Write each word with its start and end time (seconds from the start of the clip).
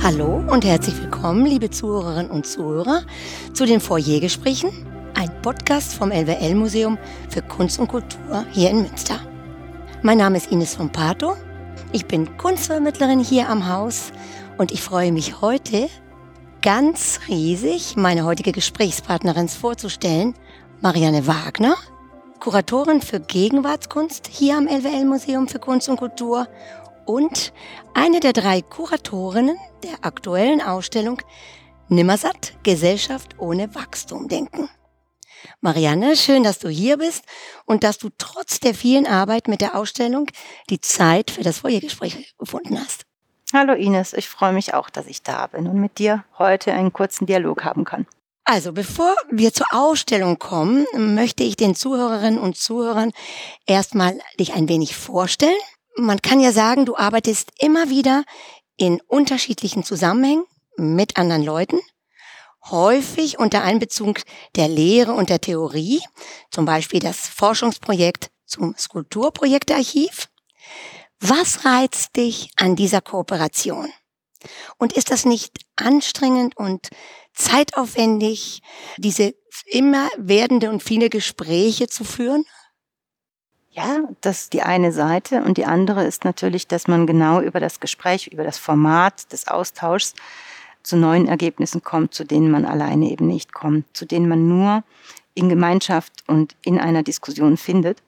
Hallo 0.00 0.42
und 0.48 0.64
herzlich 0.64 0.96
willkommen, 1.02 1.44
liebe 1.44 1.70
Zuhörerinnen 1.70 2.30
und 2.30 2.46
Zuhörer, 2.46 3.02
zu 3.52 3.66
den 3.66 3.80
Foyergesprächen, 3.80 4.70
ein 5.14 5.42
Podcast 5.42 5.92
vom 5.92 6.12
LWL 6.12 6.54
Museum 6.54 6.96
für 7.28 7.42
Kunst 7.42 7.80
und 7.80 7.88
Kultur 7.88 8.46
hier 8.52 8.70
in 8.70 8.82
Münster. 8.82 9.18
Mein 10.02 10.18
Name 10.18 10.36
ist 10.36 10.52
Ines 10.52 10.76
von 10.76 10.90
Pato. 10.90 11.34
Ich 11.92 12.06
bin 12.06 12.38
Kunstvermittlerin 12.38 13.18
hier 13.18 13.48
am 13.48 13.68
Haus 13.68 14.12
und 14.56 14.70
ich 14.70 14.82
freue 14.82 15.10
mich 15.10 15.40
heute 15.40 15.88
ganz 16.62 17.20
riesig, 17.28 17.96
meine 17.96 18.24
heutige 18.24 18.52
Gesprächspartnerin 18.52 19.48
vorzustellen, 19.48 20.34
Marianne 20.80 21.26
Wagner, 21.26 21.74
Kuratorin 22.38 23.02
für 23.02 23.18
Gegenwartskunst 23.18 24.28
hier 24.30 24.56
am 24.56 24.68
LWL 24.68 25.04
Museum 25.04 25.48
für 25.48 25.58
Kunst 25.58 25.88
und 25.88 25.96
Kultur 25.96 26.46
und 27.08 27.54
eine 27.94 28.20
der 28.20 28.34
drei 28.34 28.60
Kuratorinnen 28.60 29.56
der 29.82 30.04
aktuellen 30.04 30.60
Ausstellung 30.60 31.22
Nimmersatt 31.88 32.52
Gesellschaft 32.62 33.36
ohne 33.38 33.74
Wachstum 33.74 34.28
denken. 34.28 34.68
Marianne, 35.62 36.16
schön, 36.16 36.42
dass 36.42 36.58
du 36.58 36.68
hier 36.68 36.98
bist 36.98 37.24
und 37.64 37.82
dass 37.82 37.96
du 37.96 38.10
trotz 38.18 38.60
der 38.60 38.74
vielen 38.74 39.06
Arbeit 39.06 39.48
mit 39.48 39.62
der 39.62 39.74
Ausstellung 39.74 40.30
die 40.68 40.82
Zeit 40.82 41.30
für 41.30 41.42
das 41.42 41.60
Foyergespräch 41.60 42.34
gefunden 42.38 42.78
hast. 42.78 43.06
Hallo 43.54 43.72
Ines, 43.72 44.12
ich 44.12 44.28
freue 44.28 44.52
mich 44.52 44.74
auch, 44.74 44.90
dass 44.90 45.06
ich 45.06 45.22
da 45.22 45.46
bin 45.46 45.66
und 45.66 45.80
mit 45.80 45.98
dir 45.98 46.24
heute 46.38 46.74
einen 46.74 46.92
kurzen 46.92 47.24
Dialog 47.24 47.64
haben 47.64 47.84
kann. 47.84 48.06
Also, 48.44 48.72
bevor 48.72 49.14
wir 49.30 49.52
zur 49.54 49.66
Ausstellung 49.72 50.38
kommen, 50.38 50.86
möchte 50.94 51.42
ich 51.44 51.56
den 51.56 51.74
Zuhörerinnen 51.74 52.38
und 52.38 52.56
Zuhörern 52.56 53.12
erstmal 53.66 54.18
dich 54.38 54.52
ein 54.52 54.68
wenig 54.68 54.96
vorstellen. 54.96 55.56
Man 56.00 56.22
kann 56.22 56.38
ja 56.38 56.52
sagen, 56.52 56.86
du 56.86 56.96
arbeitest 56.96 57.50
immer 57.58 57.90
wieder 57.90 58.24
in 58.76 59.00
unterschiedlichen 59.08 59.82
Zusammenhängen 59.82 60.44
mit 60.76 61.16
anderen 61.16 61.42
Leuten, 61.42 61.80
häufig 62.70 63.40
unter 63.40 63.64
Einbezug 63.64 64.20
der 64.54 64.68
Lehre 64.68 65.12
und 65.12 65.28
der 65.28 65.40
Theorie, 65.40 66.00
zum 66.52 66.66
Beispiel 66.66 67.00
das 67.00 67.26
Forschungsprojekt 67.26 68.30
zum 68.46 68.76
Skulpturprojektarchiv. 68.78 70.28
Was 71.18 71.64
reizt 71.64 72.14
dich 72.14 72.52
an 72.54 72.76
dieser 72.76 73.00
Kooperation? 73.00 73.92
Und 74.76 74.92
ist 74.92 75.10
das 75.10 75.24
nicht 75.24 75.58
anstrengend 75.74 76.56
und 76.56 76.90
zeitaufwendig, 77.34 78.62
diese 78.98 79.34
immer 79.66 80.08
werdende 80.16 80.70
und 80.70 80.80
viele 80.80 81.10
Gespräche 81.10 81.88
zu 81.88 82.04
führen? 82.04 82.44
Ja, 83.78 84.08
das 84.22 84.42
ist 84.42 84.54
die 84.54 84.62
eine 84.62 84.90
Seite. 84.90 85.44
Und 85.44 85.56
die 85.56 85.64
andere 85.64 86.04
ist 86.04 86.24
natürlich, 86.24 86.66
dass 86.66 86.88
man 86.88 87.06
genau 87.06 87.40
über 87.40 87.60
das 87.60 87.78
Gespräch, 87.78 88.26
über 88.26 88.42
das 88.42 88.58
Format 88.58 89.32
des 89.32 89.46
Austauschs 89.46 90.14
zu 90.82 90.96
neuen 90.96 91.28
Ergebnissen 91.28 91.84
kommt, 91.84 92.12
zu 92.12 92.24
denen 92.24 92.50
man 92.50 92.64
alleine 92.64 93.08
eben 93.08 93.28
nicht 93.28 93.52
kommt, 93.52 93.84
zu 93.96 94.04
denen 94.04 94.28
man 94.28 94.48
nur 94.48 94.82
in 95.34 95.48
Gemeinschaft 95.48 96.24
und 96.26 96.56
in 96.64 96.80
einer 96.80 97.04
Diskussion 97.04 97.56
findet. 97.56 98.02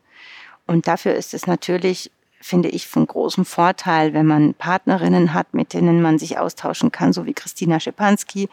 Und 0.66 0.88
dafür 0.88 1.14
ist 1.14 1.34
es 1.34 1.46
natürlich 1.46 2.10
finde 2.40 2.70
ich 2.70 2.88
von 2.88 3.06
großem 3.06 3.44
Vorteil, 3.44 4.14
wenn 4.14 4.26
man 4.26 4.54
Partnerinnen 4.54 5.34
hat, 5.34 5.52
mit 5.52 5.74
denen 5.74 6.00
man 6.00 6.18
sich 6.18 6.38
austauschen 6.38 6.90
kann, 6.90 7.12
so 7.12 7.26
wie 7.26 7.34
Christina 7.34 7.78
Schepanski, 7.78 8.48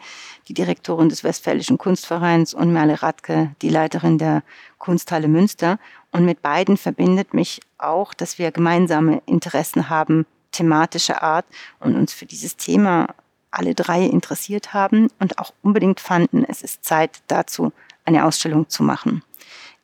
die 0.46 0.54
Direktorin 0.54 1.08
des 1.08 1.24
Westfälischen 1.24 1.78
Kunstvereins 1.78 2.52
und 2.52 2.72
Merle 2.72 3.02
Radke, 3.02 3.54
die 3.62 3.70
Leiterin 3.70 4.18
der 4.18 4.42
Kunsthalle 4.76 5.28
Münster. 5.28 5.78
Und 6.12 6.26
mit 6.26 6.42
beiden 6.42 6.76
verbindet 6.76 7.32
mich 7.32 7.60
auch, 7.78 8.12
dass 8.12 8.38
wir 8.38 8.52
gemeinsame 8.52 9.22
Interessen 9.24 9.88
haben, 9.88 10.26
thematischer 10.52 11.22
Art 11.22 11.46
und 11.80 11.96
uns 11.96 12.12
für 12.12 12.26
dieses 12.26 12.56
Thema 12.56 13.08
alle 13.50 13.74
drei 13.74 14.04
interessiert 14.04 14.74
haben 14.74 15.08
und 15.18 15.38
auch 15.38 15.54
unbedingt 15.62 16.00
fanden, 16.00 16.44
es 16.44 16.62
ist 16.62 16.84
Zeit 16.84 17.22
dazu, 17.28 17.72
eine 18.04 18.24
Ausstellung 18.24 18.68
zu 18.68 18.82
machen. 18.82 19.22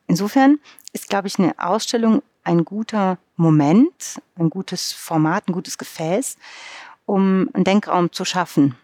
Insofern 0.06 0.58
ist, 0.92 1.08
glaube 1.08 1.28
ich, 1.28 1.38
eine 1.38 1.54
Ausstellung 1.58 2.22
ein 2.44 2.64
guter 2.64 3.18
Moment, 3.36 4.20
ein 4.38 4.50
gutes 4.50 4.92
Format, 4.92 5.48
ein 5.48 5.52
gutes 5.52 5.78
Gefäß, 5.78 6.36
um 7.06 7.48
einen 7.52 7.64
Denkraum 7.64 8.12
zu 8.12 8.24
schaffen. 8.24 8.76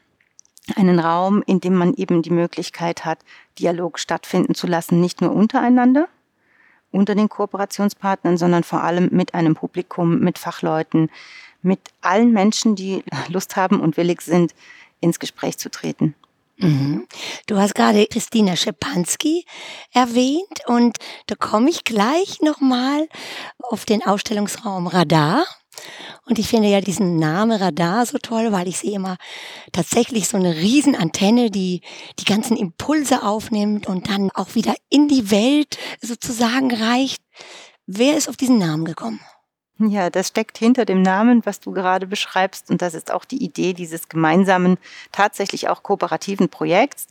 Einen 0.76 0.98
Raum, 0.98 1.43
in 1.47 1.60
dem 1.60 1.75
man 1.75 1.94
eben 1.94 2.22
die 2.22 2.31
Möglichkeit 2.31 3.04
hat, 3.04 3.19
Dialog 3.59 3.99
stattfinden 3.99 4.54
zu 4.54 4.66
lassen, 4.66 5.00
nicht 5.00 5.20
nur 5.20 5.32
untereinander, 5.32 6.09
unter 6.91 7.15
den 7.15 7.28
Kooperationspartnern, 7.28 8.37
sondern 8.37 8.65
vor 8.65 8.82
allem 8.82 9.09
mit 9.12 9.34
einem 9.34 9.54
Publikum, 9.54 10.20
mit 10.20 10.38
Fachleuten, 10.38 11.10
mit 11.62 11.81
allen 12.00 12.32
Menschen, 12.32 12.76
die 12.76 13.04
Lust 13.28 13.56
haben 13.56 13.81
und 13.81 13.97
willig 13.97 14.22
sind, 14.22 14.54
ins 15.00 15.19
Gespräch 15.19 15.59
zu 15.59 15.70
treten. 15.70 16.15
Mhm. 16.60 17.06
Du 17.47 17.59
hast 17.59 17.75
gerade 17.75 18.06
Christina 18.06 18.56
Schepanski 18.56 19.44
erwähnt 19.93 20.60
und 20.66 20.98
da 21.26 21.34
komme 21.34 21.71
ich 21.71 21.84
gleich 21.84 22.41
nochmal 22.43 23.09
auf 23.59 23.84
den 23.84 24.04
Ausstellungsraum 24.04 24.87
Radar. 24.87 25.44
Und 26.26 26.38
ich 26.38 26.49
finde 26.49 26.69
ja 26.69 26.81
diesen 26.81 27.16
Namen 27.16 27.60
Radar 27.60 28.04
so 28.04 28.19
toll, 28.19 28.53
weil 28.53 28.69
ich 28.69 28.78
sehe 28.78 28.93
immer 28.93 29.16
tatsächlich 29.72 30.28
so 30.28 30.37
eine 30.37 30.56
Riesenantenne, 30.56 31.50
die 31.50 31.81
die 32.19 32.25
ganzen 32.25 32.56
Impulse 32.56 33.22
aufnimmt 33.22 33.87
und 33.87 34.09
dann 34.10 34.31
auch 34.32 34.54
wieder 34.54 34.75
in 34.91 35.09
die 35.09 35.31
Welt 35.31 35.78
sozusagen 36.03 36.75
reicht. 36.75 37.22
Wer 37.87 38.16
ist 38.16 38.28
auf 38.28 38.37
diesen 38.37 38.59
Namen 38.59 38.84
gekommen? 38.84 39.20
Ja, 39.89 40.11
das 40.11 40.29
steckt 40.29 40.59
hinter 40.59 40.85
dem 40.85 41.01
Namen, 41.01 41.41
was 41.47 41.59
du 41.61 41.73
gerade 41.73 42.07
beschreibst. 42.07 42.71
Und 42.71 42.83
das 42.83 42.93
ist 42.93 43.11
auch 43.11 43.25
die 43.25 43.43
Idee 43.43 43.73
dieses 43.73 44.11
gemeinsamen, 44.11 44.77
tatsächlich 45.11 45.69
auch 45.69 45.83
kooperativen 45.83 46.51
Projekts. 46.51 47.07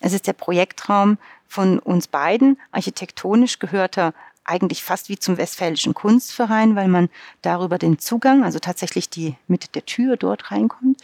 Es 0.00 0.12
ist 0.12 0.26
der 0.26 0.34
Projektraum 0.34 1.16
von 1.48 1.78
uns 1.78 2.08
beiden, 2.08 2.58
architektonisch 2.70 3.58
gehörter 3.58 4.12
eigentlich 4.44 4.82
fast 4.82 5.08
wie 5.08 5.18
zum 5.18 5.38
Westfälischen 5.38 5.94
Kunstverein, 5.94 6.74
weil 6.76 6.88
man 6.88 7.08
darüber 7.42 7.78
den 7.78 7.98
Zugang, 7.98 8.44
also 8.44 8.58
tatsächlich 8.58 9.08
die 9.08 9.36
mit 9.46 9.74
der 9.74 9.86
Tür 9.86 10.16
dort 10.16 10.50
reinkommt. 10.50 11.00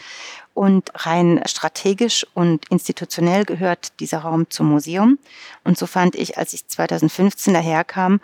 Und 0.54 0.90
rein 0.94 1.40
strategisch 1.46 2.26
und 2.34 2.66
institutionell 2.68 3.44
gehört 3.44 4.00
dieser 4.00 4.18
Raum 4.18 4.50
zum 4.50 4.68
Museum. 4.68 5.18
Und 5.64 5.78
so 5.78 5.86
fand 5.86 6.16
ich, 6.16 6.36
als 6.36 6.52
ich 6.52 6.66
2015 6.66 7.54
daherkam, 7.54 8.20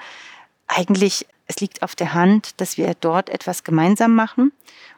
eigentlich 0.67 1.27
es 1.47 1.61
liegt 1.61 1.83
auf 1.83 1.95
der 1.95 2.15
Hand, 2.15 2.61
dass 2.61 2.79
wir 2.79 2.95
dort 3.01 3.29
etwas 3.29 3.65
gemeinsam 3.65 4.15
machen. 4.15 4.53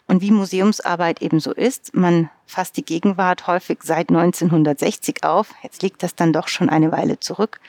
Und 0.07 0.21
wie 0.21 0.31
Museumsarbeit 0.31 1.21
eben 1.21 1.41
so 1.41 1.53
ist, 1.53 1.95
man 1.95 2.31
fasst 2.47 2.77
die 2.77 2.85
Gegenwart 2.85 3.49
häufig 3.49 3.79
seit 3.83 4.09
1960 4.11 5.25
auf. 5.25 5.53
Jetzt 5.63 5.83
liegt 5.83 6.03
das 6.03 6.15
dann 6.15 6.33
doch 6.33 6.47
schon 6.47 6.69
eine 6.69 6.93
Weile 6.93 7.19
zurück. 7.19 7.61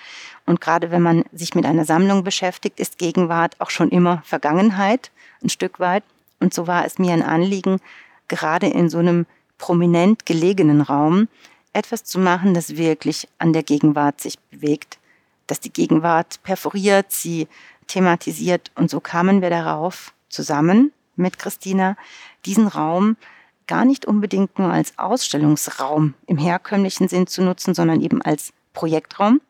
Und 0.46 0.62
gerade 0.62 0.92
wenn 0.92 1.02
man 1.02 1.26
sich 1.34 1.56
mit 1.56 1.66
einer 1.66 1.86
Sammlung 1.86 2.24
beschäftigt, 2.24 2.80
ist 2.80 3.00
Gegenwart 3.00 3.60
auch 3.60 3.72
schon 3.72 3.90
immer 3.90 4.22
Vergangenheit, 4.24 5.12
ein 5.44 5.50
Stück 5.50 5.80
weit. 5.80 6.04
Und 6.40 6.54
so 6.54 6.68
war 6.68 6.86
es 6.86 7.00
mir 7.00 7.14
ein 7.14 7.24
Anliegen, 7.24 7.80
gerade 8.28 8.68
in 8.68 8.90
so 8.90 9.00
einem 9.00 9.26
prominent 9.58 10.28
gelegenen 10.28 10.82
Raum 10.82 11.28
etwas 11.74 12.04
zu 12.04 12.20
machen, 12.20 12.54
das 12.54 12.78
wirklich 12.78 13.28
an 13.40 13.54
der 13.54 13.64
Gegenwart 13.64 14.22
sich 14.22 14.38
bewegt, 14.52 15.00
dass 15.48 15.60
die 15.60 15.74
Gegenwart 15.74 16.42
perforiert, 16.44 17.12
sie 17.12 17.48
thematisiert. 17.88 18.72
Und 18.76 18.90
so 18.90 19.00
kamen 19.00 19.42
wir 19.42 19.50
darauf, 19.50 20.14
zusammen 20.30 20.92
mit 21.16 21.40
Christina, 21.40 21.98
diesen 22.46 22.68
Raum 22.68 23.18
gar 23.66 23.86
nicht 23.86 24.06
unbedingt 24.06 24.60
nur 24.60 24.72
als 24.72 24.98
Ausstellungsraum 24.98 26.14
im 26.26 26.38
herkömmlichen 26.38 27.08
Sinn 27.08 27.28
zu 27.28 27.42
nutzen, 27.42 27.74
sondern 27.74 28.02
eben 28.02 28.22
als 28.22 28.54
Projektraum. 28.74 29.42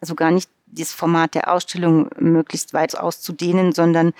Also 0.00 0.14
gar 0.14 0.30
nicht 0.30 0.50
dieses 0.66 0.92
Format 0.92 1.34
der 1.34 1.52
Ausstellung 1.52 2.10
möglichst 2.18 2.74
weit 2.74 2.98
auszudehnen, 2.98 3.72
sondern 3.72 4.12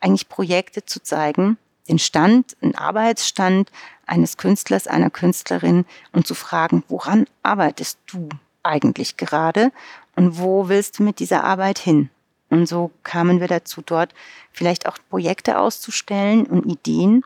eigentlich 0.00 0.28
Projekte 0.28 0.84
zu 0.84 1.02
zeigen, 1.02 1.58
den 1.88 1.98
Stand, 1.98 2.56
einen 2.60 2.74
Arbeitsstand 2.74 3.70
eines 4.06 4.36
Künstlers, 4.36 4.86
einer 4.86 5.10
Künstlerin 5.10 5.86
und 6.12 6.26
zu 6.26 6.34
fragen, 6.34 6.82
woran 6.88 7.26
arbeitest 7.42 7.98
du 8.06 8.28
eigentlich 8.62 9.16
gerade 9.16 9.72
und 10.18 10.38
wo 10.38 10.68
willst 10.68 10.98
du 10.98 11.04
mit 11.04 11.20
dieser 11.20 11.44
Arbeit 11.44 11.78
hin? 11.78 12.10
Und 12.50 12.66
so 12.66 12.90
kamen 13.04 13.40
wir 13.40 13.46
dazu, 13.46 13.82
dort 13.84 14.12
vielleicht 14.50 14.88
auch 14.88 14.98
Projekte 15.08 15.58
auszustellen 15.58 16.44
und 16.44 16.66
Ideen, 16.66 17.22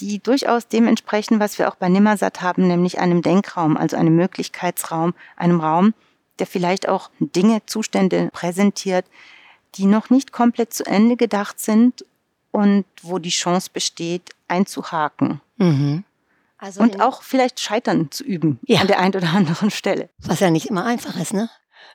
die 0.00 0.18
durchaus 0.18 0.68
dem 0.68 0.86
entsprechen, 0.86 1.40
was 1.40 1.58
wir 1.58 1.68
auch 1.68 1.76
bei 1.76 1.88
Nimmersatt 1.88 2.42
haben, 2.42 2.68
nämlich 2.68 2.98
einem 2.98 3.22
Denkraum, 3.22 3.78
also 3.78 3.96
einem 3.96 4.16
Möglichkeitsraum, 4.16 5.14
einem 5.36 5.60
Raum, 5.60 5.94
der 6.38 6.46
vielleicht 6.46 6.88
auch 6.88 7.10
Dinge, 7.20 7.62
Zustände 7.64 8.28
präsentiert, 8.34 9.06
die 9.76 9.86
noch 9.86 10.10
nicht 10.10 10.30
komplett 10.30 10.74
zu 10.74 10.84
Ende 10.84 11.16
gedacht 11.16 11.58
sind 11.58 12.04
und 12.50 12.84
wo 13.02 13.18
die 13.18 13.30
Chance 13.30 13.70
besteht, 13.72 14.30
einzuhaken. 14.46 15.40
Mhm. 15.56 16.04
Also 16.58 16.82
und 16.82 17.00
auch 17.00 17.22
vielleicht 17.22 17.60
Scheitern 17.60 18.10
zu 18.10 18.24
üben 18.24 18.58
ja. 18.66 18.80
an 18.80 18.88
der 18.88 18.98
einen 18.98 19.14
oder 19.14 19.32
anderen 19.32 19.70
Stelle. 19.70 20.10
Was 20.18 20.40
ja 20.40 20.50
nicht 20.50 20.66
immer 20.66 20.84
einfach 20.84 21.18
ist, 21.18 21.32
ne? 21.32 21.48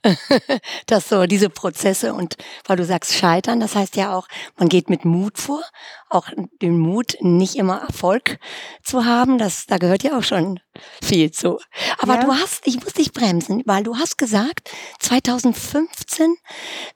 dass 0.87 1.09
so 1.09 1.25
diese 1.25 1.49
Prozesse 1.49 2.13
und 2.13 2.37
weil 2.65 2.77
du 2.77 2.85
sagst 2.85 3.13
scheitern, 3.13 3.59
das 3.59 3.75
heißt 3.75 3.95
ja 3.95 4.15
auch, 4.15 4.27
man 4.57 4.69
geht 4.69 4.89
mit 4.89 5.05
Mut 5.05 5.37
vor, 5.37 5.63
auch 6.09 6.27
den 6.61 6.77
Mut, 6.77 7.17
nicht 7.21 7.55
immer 7.55 7.81
Erfolg 7.81 8.39
zu 8.83 9.05
haben, 9.05 9.37
das, 9.37 9.65
da 9.65 9.77
gehört 9.77 10.03
ja 10.03 10.17
auch 10.17 10.23
schon 10.23 10.59
viel 11.01 11.31
zu. 11.31 11.59
Aber 11.99 12.15
ja. 12.15 12.21
du 12.21 12.33
hast, 12.33 12.67
ich 12.67 12.81
muss 12.83 12.93
dich 12.93 13.11
bremsen, 13.11 13.63
weil 13.65 13.83
du 13.83 13.97
hast 13.97 14.17
gesagt, 14.17 14.71
2015 14.99 16.35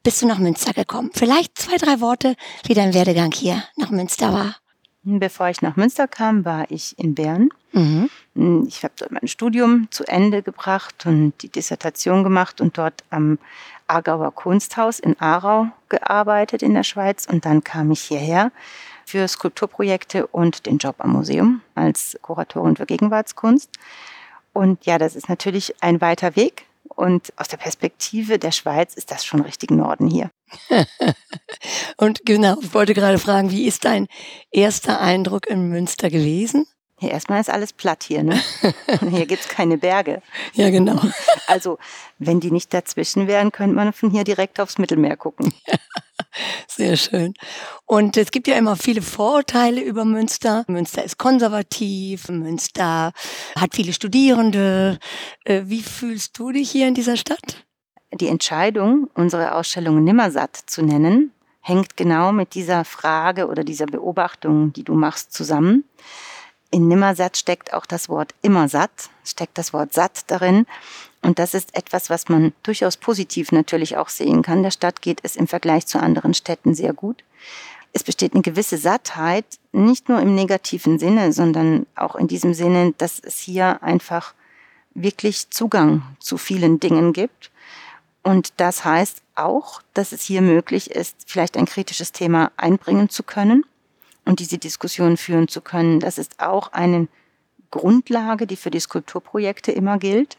bist 0.03 0.21
du 0.21 0.27
nach 0.27 0.39
Münster 0.39 0.74
gekommen. 0.74 1.12
Vielleicht 1.13 1.57
zwei, 1.57 1.77
drei 1.77 2.00
Worte, 2.01 2.36
wie 2.65 2.74
dein 2.74 2.94
Werdegang 2.94 3.31
hier 3.31 3.63
nach 3.75 3.89
Münster 3.89 4.33
war. 4.33 4.56
Bevor 5.04 5.48
ich 5.48 5.62
nach 5.62 5.78
Münster 5.78 6.07
kam, 6.07 6.44
war 6.44 6.69
ich 6.69 6.98
in 7.00 7.16
Bern. 7.16 7.50
Mhm. 7.72 8.10
Ich 8.68 8.84
habe 8.84 8.94
dort 8.98 9.12
mein 9.12 9.28
Studium 9.28 9.88
zu 9.92 10.04
Ende 10.06 10.44
gebracht 10.44 11.06
und 11.06 11.34
die 11.42 11.50
Dissertation 11.50 12.24
gemacht 12.24 12.60
und 12.60 12.78
dort 12.78 13.04
am 13.10 13.40
Aargauer 13.88 14.34
Kunsthaus 14.34 15.00
in 15.00 15.19
Aarau 15.19 15.68
gearbeitet 15.88 16.63
in 16.63 16.74
der 16.74 16.84
Schweiz. 16.84 17.28
Und 17.31 17.46
dann 17.46 17.63
kam 17.63 17.92
ich 17.92 18.01
hierher 18.01 18.51
für 19.06 19.28
Skulpturprojekte 19.28 20.28
und 20.28 20.66
den 20.66 20.78
Job 20.78 20.96
am 21.00 21.13
Museum 21.13 21.62
als 21.75 22.18
Kuratorin 22.22 22.75
für 22.75 22.86
Gegenwartskunst. 22.86 23.69
Und 24.54 24.86
ja, 24.86 24.98
das 24.98 25.16
ist 25.16 25.30
natürlich 25.30 25.81
ein 25.81 26.01
weiter 26.01 26.36
Weg. 26.36 26.66
Und 27.00 27.31
aus 27.38 27.48
der 27.48 27.56
Perspektive 27.56 28.40
der 28.40 28.51
Schweiz 28.51 28.94
ist 28.94 29.10
das 29.10 29.25
schon 29.25 29.40
richtig 29.40 29.72
Norden 29.72 30.10
hier. 30.10 30.31
und 31.98 32.25
genau, 32.25 32.57
ich 32.62 32.74
wollte 32.74 32.94
gerade 32.94 33.19
fragen, 33.19 33.51
wie 33.51 33.68
ist 33.68 33.86
dein 33.86 34.07
erster 34.51 35.00
Eindruck 35.00 35.48
in 35.48 35.69
Münster 35.69 36.10
gewesen? 36.10 36.68
Ja, 37.00 37.10
erstmal 37.10 37.40
ist 37.40 37.50
alles 37.50 37.72
platt 37.72 38.04
hier, 38.04 38.24
ne? 38.24 38.42
hier 39.10 39.25
gibt's 39.25 39.48
keine 39.48 39.78
Berge. 39.78 40.22
Ja, 40.54 40.69
genau. 40.69 41.00
Also, 41.48 41.80
wenn 42.19 42.40
die 42.40 42.51
nicht 42.51 42.72
dazwischen 42.75 43.25
wären, 43.28 43.51
könnte 43.51 43.75
man 43.75 43.92
von 43.92 44.12
hier 44.12 44.24
direkt 44.24 44.60
aufs 44.60 44.78
Mittelmeer 44.78 45.18
gucken. 45.18 45.51
Sehr 46.68 46.96
schön. 46.96 47.34
Und 47.88 48.18
es 48.18 48.30
gibt 48.30 48.48
ja 48.48 48.56
immer 48.56 48.75
viele 48.75 49.01
Vorurteile 49.01 49.81
über 49.81 50.06
Münster. 50.06 50.63
Münster 50.68 51.04
ist 51.04 51.18
konservativ, 51.18 52.30
Münster 52.30 53.13
hat 53.56 53.74
viele 53.74 53.94
Studierende. 53.94 55.00
Äh, 55.44 55.63
wie 55.66 55.81
fühlst 55.81 56.38
du 56.38 56.51
dich 56.51 56.69
hier 56.69 56.88
in 56.88 56.94
dieser 56.94 57.18
Stadt? 57.18 57.66
Die 58.13 58.28
Entscheidung, 58.28 59.10
unsere 59.16 59.56
Ausstellung 59.56 60.04
Nimmersatt 60.04 60.56
zu 60.56 60.84
nennen, 60.84 61.31
hängt 61.62 61.98
genau 61.98 62.31
mit 62.31 62.54
dieser 62.54 62.86
Frage 62.86 63.48
oder 63.48 63.63
dieser 63.63 63.88
Beobachtung, 63.88 64.72
die 64.74 64.84
du 64.84 64.94
machst, 64.94 65.34
zusammen. 65.34 65.84
In 66.71 66.88
Nimmersatt 66.88 67.36
steckt 67.36 67.74
auch 67.74 67.86
das 67.86 68.10
Wort 68.10 68.36
immer 68.44 68.69
satt, 68.69 69.10
steckt 69.24 69.57
das 69.57 69.74
Wort 69.74 69.94
satt 69.94 70.30
darin. 70.30 70.68
Und 71.21 71.39
das 71.39 71.54
ist 71.54 71.75
etwas, 71.75 72.10
was 72.10 72.30
man 72.30 72.54
durchaus 72.63 72.95
positiv 72.95 73.51
natürlich 73.51 73.98
auch 73.98 74.10
sehen 74.10 74.44
kann. 74.44 74.62
Der 74.62 74.71
Stadt 74.71 75.01
geht 75.01 75.19
es 75.24 75.36
im 75.36 75.48
Vergleich 75.48 75.88
zu 75.88 76.00
anderen 76.00 76.33
Städten 76.33 76.75
sehr 76.75 76.94
gut. 76.94 77.24
Es 77.92 78.04
besteht 78.04 78.33
eine 78.33 78.44
gewisse 78.44 78.77
Sattheit, 78.77 79.45
nicht 79.71 80.10
nur 80.10 80.21
im 80.21 80.36
negativen 80.36 81.00
Sinne, 81.00 81.33
sondern 81.33 81.88
auch 81.95 82.16
in 82.16 82.27
diesem 82.27 82.54
Sinne, 82.54 82.94
dass 82.98 83.19
es 83.19 83.39
hier 83.39 83.81
einfach 83.81 84.36
wirklich 84.94 85.50
Zugang 85.50 86.04
zu 86.19 86.38
vielen 86.38 86.80
Dingen 86.80 87.13
gibt. 87.13 87.50
Und 88.22 88.54
das 88.57 88.86
heißt 88.86 89.24
auch, 89.33 89.81
dass 89.95 90.12
es 90.12 90.22
hier 90.22 90.44
möglich 90.44 90.92
ist, 90.92 91.15
vielleicht 91.25 91.57
ein 91.57 91.65
kritisches 91.65 92.12
Thema 92.12 92.51
einbringen 92.57 93.10
zu 93.10 93.24
können 93.24 93.65
und 94.29 94.39
diese 94.39 94.59
Diskussion 94.59 95.17
führen 95.17 95.47
zu 95.47 95.59
können. 95.59 95.99
Das 95.99 96.19
ist 96.19 96.39
auch 96.39 96.71
eine 96.71 97.07
Grundlage, 97.71 98.45
die 98.45 98.57
für 98.57 98.69
die 98.69 98.79
Skulpturprojekte 98.79 99.71
immer 99.71 99.97
gilt. 99.97 100.37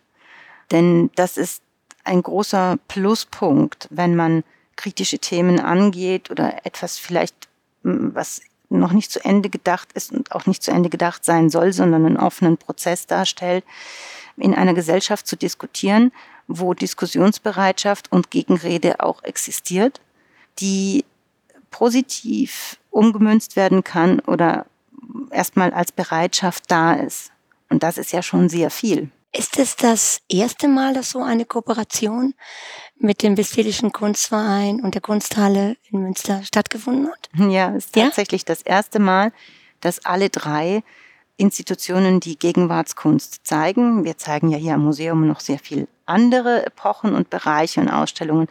Denn 0.70 1.10
das 1.16 1.36
ist 1.36 1.60
ein 2.04 2.22
großer 2.22 2.78
Pluspunkt, 2.86 3.88
wenn 3.90 4.14
man 4.14 4.44
kritische 4.76 5.18
Themen 5.18 5.58
angeht 5.58 6.30
oder 6.30 6.64
etwas 6.64 6.98
vielleicht, 6.98 7.48
was 7.82 8.42
noch 8.68 8.92
nicht 8.92 9.10
zu 9.10 9.24
Ende 9.24 9.50
gedacht 9.50 9.92
ist 9.94 10.12
und 10.12 10.30
auch 10.30 10.46
nicht 10.46 10.62
zu 10.62 10.70
Ende 10.70 10.88
gedacht 10.88 11.24
sein 11.24 11.50
soll, 11.50 11.72
sondern 11.72 12.06
einen 12.06 12.16
offenen 12.16 12.58
Prozess 12.58 13.08
darstellt, 13.08 13.64
in 14.36 14.54
einer 14.54 14.72
Gesellschaft 14.72 15.26
zu 15.26 15.34
diskutieren, 15.34 16.12
wo 16.46 16.74
Diskussionsbereitschaft 16.74 18.12
und 18.12 18.30
Gegenrede 18.30 19.00
auch 19.00 19.24
existiert, 19.24 20.00
die 20.60 21.04
positiv 21.70 22.78
umgemünzt 22.90 23.56
werden 23.56 23.84
kann 23.84 24.20
oder 24.20 24.66
erstmal 25.30 25.72
als 25.72 25.92
Bereitschaft 25.92 26.64
da 26.68 26.94
ist. 26.94 27.32
Und 27.68 27.82
das 27.82 27.98
ist 27.98 28.12
ja 28.12 28.22
schon 28.22 28.48
sehr 28.48 28.70
viel. 28.70 29.10
Ist 29.32 29.58
es 29.58 29.76
das 29.76 30.22
erste 30.28 30.66
Mal, 30.66 30.92
dass 30.92 31.10
so 31.10 31.22
eine 31.22 31.44
Kooperation 31.44 32.34
mit 32.98 33.22
dem 33.22 33.36
Westfälischen 33.36 33.92
Kunstverein 33.92 34.80
und 34.82 34.94
der 34.94 35.02
Kunsthalle 35.02 35.76
in 35.90 36.02
Münster 36.02 36.42
stattgefunden 36.42 37.08
hat? 37.08 37.28
Ja, 37.50 37.74
es 37.76 37.86
ist 37.86 37.96
ja? 37.96 38.06
tatsächlich 38.06 38.44
das 38.44 38.62
erste 38.62 38.98
Mal, 38.98 39.32
dass 39.80 40.04
alle 40.04 40.30
drei 40.30 40.82
Institutionen 41.40 42.20
die 42.20 42.38
Gegenwartskunst 42.38 43.46
zeigen. 43.46 44.04
Wir 44.04 44.18
zeigen 44.18 44.50
ja 44.50 44.58
hier 44.58 44.74
am 44.74 44.84
Museum 44.84 45.26
noch 45.26 45.40
sehr 45.40 45.58
viel 45.58 45.88
andere 46.06 46.66
Epochen 46.66 47.14
und 47.14 47.30
Bereiche 47.30 47.80
und 47.80 47.88
Ausstellungen. 47.88 48.48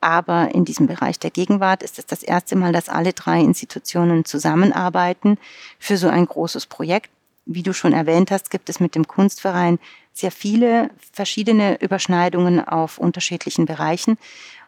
Aber 0.00 0.54
in 0.54 0.64
diesem 0.64 0.86
Bereich 0.86 1.18
der 1.18 1.30
Gegenwart 1.30 1.82
ist 1.82 1.98
es 1.98 2.06
das 2.06 2.22
erste 2.22 2.54
Mal, 2.54 2.72
dass 2.72 2.88
alle 2.88 3.12
drei 3.12 3.40
Institutionen 3.40 4.24
zusammenarbeiten 4.24 5.38
für 5.78 5.96
so 5.96 6.08
ein 6.08 6.26
großes 6.26 6.66
Projekt. 6.66 7.10
Wie 7.46 7.62
du 7.62 7.72
schon 7.72 7.92
erwähnt 7.92 8.30
hast, 8.30 8.50
gibt 8.50 8.68
es 8.68 8.80
mit 8.80 8.94
dem 8.94 9.06
Kunstverein 9.06 9.78
sehr 10.12 10.32
viele 10.32 10.90
verschiedene 11.12 11.80
Überschneidungen 11.80 12.66
auf 12.66 12.98
unterschiedlichen 12.98 13.66
Bereichen. 13.66 14.18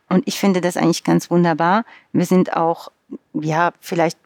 Und 0.08 0.26
ich 0.26 0.38
finde 0.38 0.60
das 0.60 0.76
eigentlich 0.76 1.04
ganz 1.04 1.30
wunderbar. 1.30 1.84
Wir 2.12 2.24
sind 2.24 2.56
auch, 2.56 2.90
ja, 3.34 3.72
vielleicht 3.80 4.18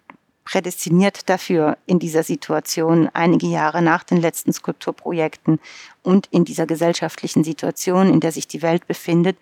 prädestiniert 0.44 1.28
dafür, 1.28 1.78
in 1.86 1.98
dieser 1.98 2.22
Situation 2.22 3.08
einige 3.12 3.46
Jahre 3.46 3.82
nach 3.82 4.04
den 4.04 4.18
letzten 4.18 4.52
Skulpturprojekten 4.52 5.60
und 6.02 6.26
in 6.30 6.44
dieser 6.44 6.66
gesellschaftlichen 6.66 7.44
Situation, 7.44 8.12
in 8.12 8.20
der 8.20 8.32
sich 8.32 8.48
die 8.48 8.62
Welt 8.62 8.86
befindet, 8.86 9.36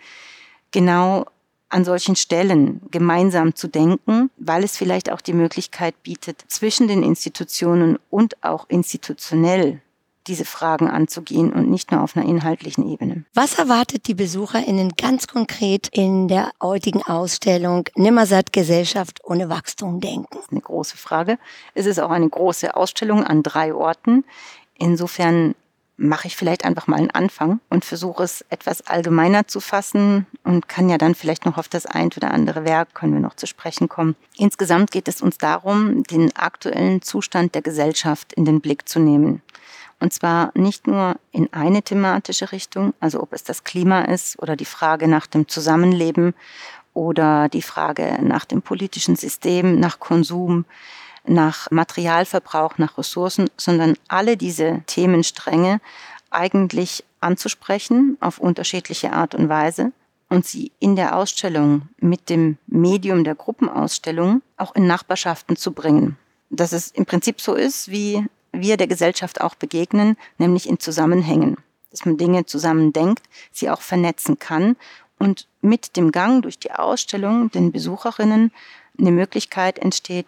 genau 0.71 1.27
an 1.71 1.85
solchen 1.85 2.17
Stellen 2.17 2.83
gemeinsam 2.91 3.55
zu 3.55 3.69
denken, 3.69 4.31
weil 4.37 4.65
es 4.65 4.77
vielleicht 4.77 5.11
auch 5.11 5.21
die 5.21 5.33
Möglichkeit 5.33 6.03
bietet, 6.03 6.45
zwischen 6.49 6.89
den 6.89 7.03
Institutionen 7.03 7.99
und 8.11 8.43
auch 8.43 8.69
institutionell 8.69 9.81
diese 10.27 10.45
Fragen 10.45 10.89
anzugehen 10.89 11.53
und 11.53 11.71
nicht 11.71 11.93
nur 11.93 12.03
auf 12.03 12.17
einer 12.17 12.27
inhaltlichen 12.27 12.89
Ebene. 12.89 13.25
Was 13.35 13.59
erwartet 13.59 14.07
die 14.07 14.15
BesucherInnen 14.15 14.93
ganz 14.97 15.27
konkret 15.27 15.89
in 15.93 16.29
der 16.29 16.51
heutigen 16.63 17.03
Ausstellung 17.03 17.85
Nimmersatt 17.97 18.53
Gesellschaft 18.53 19.21
ohne 19.25 19.49
Wachstum 19.49 20.01
denken? 20.01 20.39
Eine 20.51 20.61
große 20.61 20.97
Frage. 20.97 21.39
Es 21.75 21.87
ist 21.87 22.01
auch 22.01 22.11
eine 22.11 22.29
große 22.29 22.77
Ausstellung 22.77 23.25
an 23.25 23.43
drei 23.43 23.75
Orten. 23.75 24.25
Insofern 24.79 25.55
mache 26.01 26.29
ich 26.29 26.37
vielleicht 26.37 26.65
einfach 26.65 26.87
mal 26.87 26.97
einen 26.97 27.11
Anfang 27.11 27.61
und 27.69 27.85
versuche 27.85 28.23
es 28.23 28.43
etwas 28.49 28.87
allgemeiner 28.87 29.47
zu 29.47 29.61
fassen 29.61 30.27
und 30.45 30.67
kann 30.67 30.89
ja 30.89 30.97
dann 30.97 31.15
vielleicht 31.15 31.45
noch 31.45 31.59
auf 31.59 31.69
das 31.69 31.85
ein 31.85 32.09
oder 32.17 32.31
andere 32.31 32.65
Werk, 32.65 32.95
können 32.95 33.13
wir 33.13 33.21
noch 33.21 33.37
zu 33.37 33.47
sprechen 33.47 33.89
kommen. 33.89 34.17
Insgesamt 34.39 34.91
geht 34.91 35.09
es 35.09 35.21
uns 35.21 35.37
darum, 35.37 36.03
den 36.05 36.35
aktuellen 36.35 37.03
Zustand 37.03 37.55
der 37.55 37.61
Gesellschaft 37.63 38.33
in 38.33 38.47
den 38.47 38.63
Blick 38.63 38.89
zu 38.89 38.99
nehmen. 38.99 39.43
Und 40.01 40.15
zwar 40.15 40.51
nicht 40.55 40.87
nur 40.87 41.17
in 41.31 41.53
eine 41.53 41.83
thematische 41.83 42.53
Richtung, 42.53 42.95
also 43.01 43.23
ob 43.23 43.35
es 43.35 43.45
das 43.45 43.65
Klima 43.65 44.01
ist 44.03 44.39
oder 44.39 44.57
die 44.57 44.65
Frage 44.65 45.07
nach 45.07 45.27
dem 45.27 45.47
Zusammenleben 45.47 46.35
oder 46.95 47.49
die 47.51 47.63
Frage 47.63 48.19
nach 48.23 48.47
dem 48.47 48.63
politischen 48.63 49.15
System, 49.15 49.79
nach 49.79 50.01
Konsum, 50.01 50.65
nach 51.25 51.71
Materialverbrauch, 51.71 52.79
nach 52.79 52.97
Ressourcen, 52.97 53.51
sondern 53.59 53.95
alle 54.09 54.39
diese 54.39 54.83
Themenstränge 54.87 55.81
eigentlich 56.31 57.05
anzusprechen 57.21 58.17
auf 58.21 58.39
unterschiedliche 58.39 59.13
Art 59.13 59.35
und 59.35 59.51
Weise 59.51 59.93
und 60.31 60.47
sie 60.47 60.73
in 60.79 60.97
der 60.97 61.17
Ausstellung 61.17 61.83
mit 61.99 62.31
dem 62.31 62.57
Medium 62.67 63.25
der 63.25 63.35
Gruppenausstellung 63.35 64.41
auch 64.57 64.75
in 64.75 64.87
Nachbarschaften 64.87 65.57
zu 65.57 65.73
bringen. 65.73 66.17
Dass 66.49 66.73
es 66.73 66.91
im 66.93 67.05
Prinzip 67.05 67.41
so 67.41 67.55
ist, 67.55 67.91
wie 67.91 68.25
wir 68.53 68.77
der 68.77 68.87
Gesellschaft 68.87 69.41
auch 69.41 69.55
begegnen, 69.55 70.17
nämlich 70.39 70.69
in 70.69 70.79
Zusammenhängen. 70.79 71.57
Dass 71.91 72.05
man 72.05 72.17
Dinge 72.17 72.47
zusammen 72.47 72.93
denkt, 72.93 73.23
sie 73.53 73.71
auch 73.71 73.81
vernetzen 73.81 74.39
kann 74.39 74.77
und 75.19 75.49
mit 75.61 75.97
dem 75.97 76.13
Gang 76.13 76.43
durch 76.43 76.59
die 76.59 76.73
Ausstellung 76.73 77.51
den 77.51 77.73
Besucherinnen 77.73 78.53
eine 78.99 79.13
Möglichkeit 79.13 79.79
entsteht, 79.79 80.27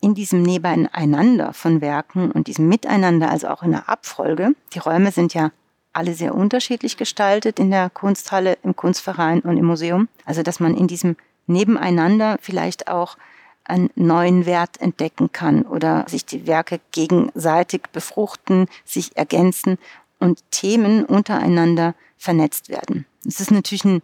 in 0.00 0.14
diesem 0.14 0.42
Nebeneinander 0.42 1.52
von 1.52 1.80
Werken 1.80 2.30
und 2.30 2.46
diesem 2.46 2.68
Miteinander, 2.68 3.30
also 3.30 3.48
auch 3.48 3.62
in 3.62 3.72
der 3.72 3.88
Abfolge. 3.88 4.54
Die 4.72 4.78
Räume 4.78 5.12
sind 5.12 5.34
ja 5.34 5.52
alle 5.92 6.14
sehr 6.14 6.34
unterschiedlich 6.34 6.96
gestaltet 6.96 7.58
in 7.58 7.70
der 7.70 7.90
Kunsthalle, 7.90 8.56
im 8.62 8.74
Kunstverein 8.74 9.40
und 9.40 9.56
im 9.56 9.66
Museum. 9.66 10.08
Also 10.24 10.42
dass 10.42 10.60
man 10.60 10.74
in 10.74 10.86
diesem 10.86 11.16
Nebeneinander 11.46 12.38
vielleicht 12.40 12.88
auch 12.88 13.18
einen 13.64 13.90
neuen 13.94 14.46
Wert 14.46 14.80
entdecken 14.80 15.32
kann 15.32 15.62
oder 15.62 16.04
sich 16.08 16.24
die 16.24 16.46
Werke 16.46 16.80
gegenseitig 16.92 17.82
befruchten, 17.92 18.66
sich 18.84 19.16
ergänzen 19.16 19.78
und 20.18 20.42
Themen 20.50 21.04
untereinander 21.04 21.94
vernetzt 22.18 22.68
werden. 22.68 23.06
Es 23.26 23.40
ist 23.40 23.50
natürlich 23.50 23.84
ein 23.84 24.02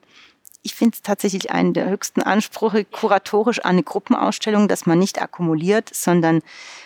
ich 0.66 0.75
finde 0.75 0.96
es 0.96 1.02
tatsächlich 1.02 1.52
einen 1.52 1.75
der 1.75 1.88
höchsten 1.88 2.22
Ansprüche 2.22 2.84
kuratorisch 2.84 3.60
an 3.60 3.76
eine 3.76 3.84
Gruppenausstellung, 3.84 4.66
dass 4.66 4.84
man 4.84 4.98
nicht 4.98 5.22
akkumuliert, 5.22 5.94
sondern 5.94 6.42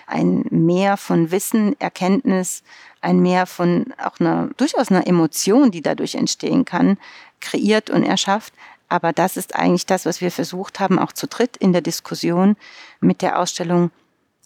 ein 0.07 0.45
Mehr 0.51 0.99
von 0.99 1.31
Wissen, 1.31 1.81
Erkenntnis, 1.81 2.63
ein 3.01 3.21
Mehr 3.21 3.47
von 3.47 3.95
auch 3.97 4.21
einer, 4.21 4.51
durchaus 4.59 4.91
einer 4.91 5.07
Emotion, 5.07 5.71
die 5.71 5.81
dadurch 5.81 6.17
entstehen 6.17 6.67
kann, 6.67 6.99
kreiert 7.41 7.89
und 7.89 8.05
erschafft. 8.05 8.53
Aber 8.91 9.13
das 9.13 9.39
ist 9.39 9.55
eigentlich 9.55 9.87
das, 9.87 10.05
was 10.05 10.21
wir 10.21 10.31
versucht 10.31 10.81
haben, 10.81 10.99
auch 10.99 11.13
zu 11.13 11.27
dritt 11.27 11.57
in 11.57 11.73
der 11.73 11.81
Diskussion 11.81 12.57
mit 13.01 13.23
der 13.23 13.39
Ausstellung 13.39 13.93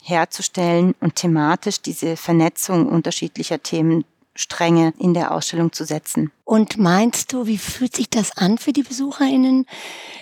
herzustellen 0.03 0.95
und 1.01 1.17
thematisch 1.17 1.81
diese 1.81 2.17
Vernetzung 2.17 2.87
unterschiedlicher 2.87 3.63
Themen 3.63 4.05
Stränge 4.37 4.93
in 4.99 5.15
der 5.15 5.33
Ausstellung 5.33 5.73
zu 5.73 5.85
setzen. 5.85 6.33
Und 6.45 6.77
meinst 6.77 7.33
du, 7.33 7.47
wie 7.47 7.57
fühlt 7.57 7.95
sich 7.95 8.11
das 8.11 8.37
an 8.37 8.59
für 8.59 8.73
die 8.73 8.83
BesucherInnen, 8.83 9.65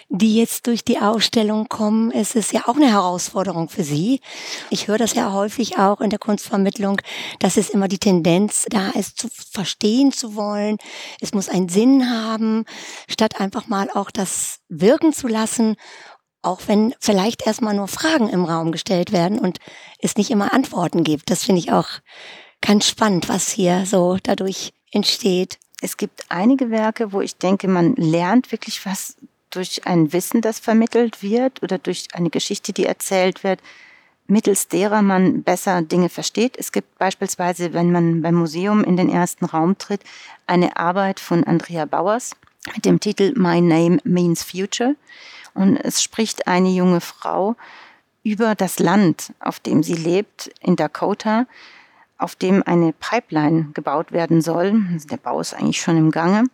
die 0.08 0.36
jetzt 0.36 0.66
durch 0.66 0.84
die 0.84 0.98
Ausstellung 0.98 1.68
kommen? 1.68 2.12
Es 2.12 2.34
ist 2.34 2.52
ja 2.52 2.62
auch 2.66 2.76
eine 2.76 2.90
Herausforderung 2.90 3.68
für 3.68 3.84
sie. 3.84 4.20
Ich 4.70 4.86
höre 4.86 4.98
das 4.98 5.14
ja 5.14 5.32
häufig 5.32 5.78
auch 5.78 6.00
in 6.00 6.10
der 6.10 6.18
Kunstvermittlung, 6.18 7.00
dass 7.40 7.56
es 7.56 7.70
immer 7.70 7.88
die 7.88 7.98
Tendenz 7.98 8.66
da 8.68 8.90
ist, 8.90 9.18
zu 9.18 9.28
verstehen 9.28 10.12
zu 10.12 10.36
wollen. 10.36 10.76
Es 11.20 11.32
muss 11.32 11.48
einen 11.48 11.68
Sinn 11.68 12.10
haben, 12.10 12.66
statt 13.08 13.40
einfach 13.40 13.66
mal 13.66 13.88
auch 13.90 14.10
das 14.10 14.60
wirken 14.68 15.12
zu 15.12 15.28
lassen 15.28 15.76
auch 16.44 16.62
wenn 16.66 16.92
vielleicht 16.98 17.46
erstmal 17.46 17.74
nur 17.74 17.86
Fragen 17.86 18.28
im 18.28 18.44
Raum 18.44 18.72
gestellt 18.72 19.12
werden 19.12 19.38
und 19.38 19.58
es 20.00 20.16
nicht 20.16 20.30
immer 20.30 20.52
Antworten 20.52 21.04
gibt. 21.04 21.30
Das 21.30 21.44
finde 21.44 21.60
ich 21.60 21.70
auch 21.70 21.88
ganz 22.62 22.88
spannend, 22.88 23.28
was 23.28 23.50
hier 23.50 23.84
so 23.84 24.16
dadurch 24.22 24.72
entsteht. 24.90 25.58
Es 25.82 25.96
gibt 25.96 26.24
einige 26.30 26.70
Werke, 26.70 27.12
wo 27.12 27.20
ich 27.20 27.36
denke, 27.36 27.68
man 27.68 27.94
lernt 27.96 28.50
wirklich 28.52 28.86
was 28.86 29.16
durch 29.50 29.86
ein 29.86 30.12
Wissen, 30.12 30.40
das 30.40 30.58
vermittelt 30.58 31.22
wird 31.22 31.62
oder 31.62 31.76
durch 31.76 32.08
eine 32.14 32.30
Geschichte, 32.30 32.72
die 32.72 32.86
erzählt 32.86 33.44
wird, 33.44 33.60
mittels 34.26 34.68
derer 34.68 35.02
man 35.02 35.42
besser 35.42 35.82
Dinge 35.82 36.08
versteht. 36.08 36.56
Es 36.56 36.72
gibt 36.72 36.98
beispielsweise, 36.98 37.74
wenn 37.74 37.92
man 37.92 38.22
beim 38.22 38.36
Museum 38.36 38.82
in 38.82 38.96
den 38.96 39.10
ersten 39.10 39.44
Raum 39.44 39.76
tritt, 39.76 40.02
eine 40.46 40.76
Arbeit 40.76 41.20
von 41.20 41.44
Andrea 41.44 41.84
Bauers 41.84 42.34
mit 42.74 42.84
dem 42.84 43.00
Titel 43.00 43.34
My 43.36 43.60
Name 43.60 43.98
Means 44.04 44.42
Future. 44.42 44.94
Und 45.54 45.76
es 45.76 46.02
spricht 46.02 46.46
eine 46.46 46.70
junge 46.70 47.00
Frau 47.00 47.56
über 48.22 48.54
das 48.54 48.78
Land, 48.78 49.32
auf 49.40 49.60
dem 49.60 49.82
sie 49.82 49.96
lebt, 49.96 50.50
in 50.60 50.76
Dakota, 50.76 51.46
auf 52.22 52.36
dem 52.36 52.62
eine 52.64 52.92
Pipeline 52.92 53.70
gebaut 53.74 54.12
werden 54.12 54.40
soll. 54.40 54.82
Also 54.92 55.08
der 55.08 55.16
Bau 55.16 55.40
ist 55.40 55.54
eigentlich 55.54 55.80
schon 55.80 55.96
im 55.96 56.10
Gange. 56.10 56.44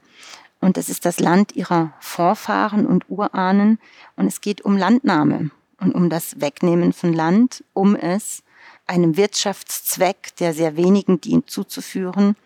Und 0.61 0.77
das 0.77 0.89
ist 0.89 1.05
das 1.05 1.21
Land 1.21 1.55
ihrer 1.55 1.93
Vorfahren 2.01 2.87
und 2.87 3.05
Urahnen. 3.09 3.79
Und 4.17 4.27
es 4.27 4.41
geht 4.41 4.63
um 4.63 4.77
Landnahme 4.77 5.51
und 5.81 5.95
um 5.95 6.11
das 6.11 6.41
Wegnehmen 6.41 6.93
von 6.93 7.13
Land, 7.13 7.65
um 7.75 7.95
es 7.95 8.43
einem 8.87 9.17
Wirtschaftszweck, 9.17 10.35
der 10.41 10.55
sehr 10.55 10.77
wenigen 10.77 11.21
dient, 11.21 11.51
zuzuführen, 11.51 12.37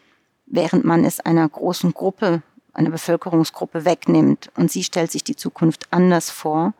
während 0.47 0.85
man 0.85 1.05
es 1.05 1.21
einer 1.21 1.49
großen 1.49 1.95
Gruppe, 1.95 2.43
einer 2.75 2.91
Bevölkerungsgruppe 2.91 3.85
wegnimmt. 3.85 4.50
Und 4.57 4.71
sie 4.71 4.85
stellt 4.85 5.12
sich 5.12 5.25
die 5.25 5.37
Zukunft 5.37 5.87
anders 5.91 6.31
vor. 6.31 6.75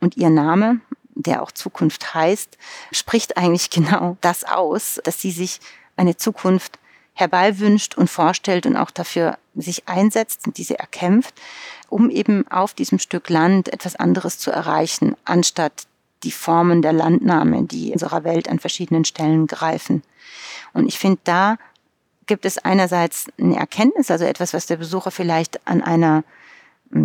Und 0.00 0.16
ihr 0.16 0.30
Name, 0.30 0.80
der 1.16 1.42
auch 1.42 1.50
Zukunft 1.50 2.14
heißt, 2.14 2.56
spricht 2.92 3.36
eigentlich 3.36 3.70
genau 3.70 4.16
das 4.20 4.44
aus, 4.44 5.00
dass 5.02 5.20
sie 5.20 5.32
sich 5.32 5.60
eine 5.96 6.16
Zukunft 6.16 6.78
herbeiwünscht 7.14 7.96
und 7.96 8.10
vorstellt 8.10 8.66
und 8.66 8.76
auch 8.76 8.90
dafür 8.90 9.38
sich 9.54 9.88
einsetzt 9.88 10.46
und 10.46 10.58
diese 10.58 10.78
erkämpft, 10.78 11.34
um 11.88 12.10
eben 12.10 12.46
auf 12.48 12.74
diesem 12.74 12.98
Stück 12.98 13.30
Land 13.30 13.72
etwas 13.72 13.96
anderes 13.96 14.38
zu 14.38 14.50
erreichen, 14.50 15.16
anstatt 15.24 15.86
die 16.24 16.30
Formen 16.30 16.82
der 16.82 16.92
Landnahme, 16.92 17.62
die 17.62 17.88
in 17.88 17.92
unserer 17.94 18.24
Welt 18.24 18.48
an 18.48 18.58
verschiedenen 18.58 19.06
Stellen 19.06 19.46
greifen. 19.46 20.02
Und 20.74 20.86
ich 20.86 20.98
finde, 20.98 21.20
da 21.24 21.56
gibt 22.26 22.44
es 22.44 22.58
einerseits 22.58 23.26
eine 23.40 23.56
Erkenntnis, 23.56 24.10
also 24.10 24.24
etwas, 24.24 24.52
was 24.52 24.66
der 24.66 24.76
Besucher 24.76 25.10
vielleicht 25.10 25.66
an 25.66 25.82
einer 25.82 26.22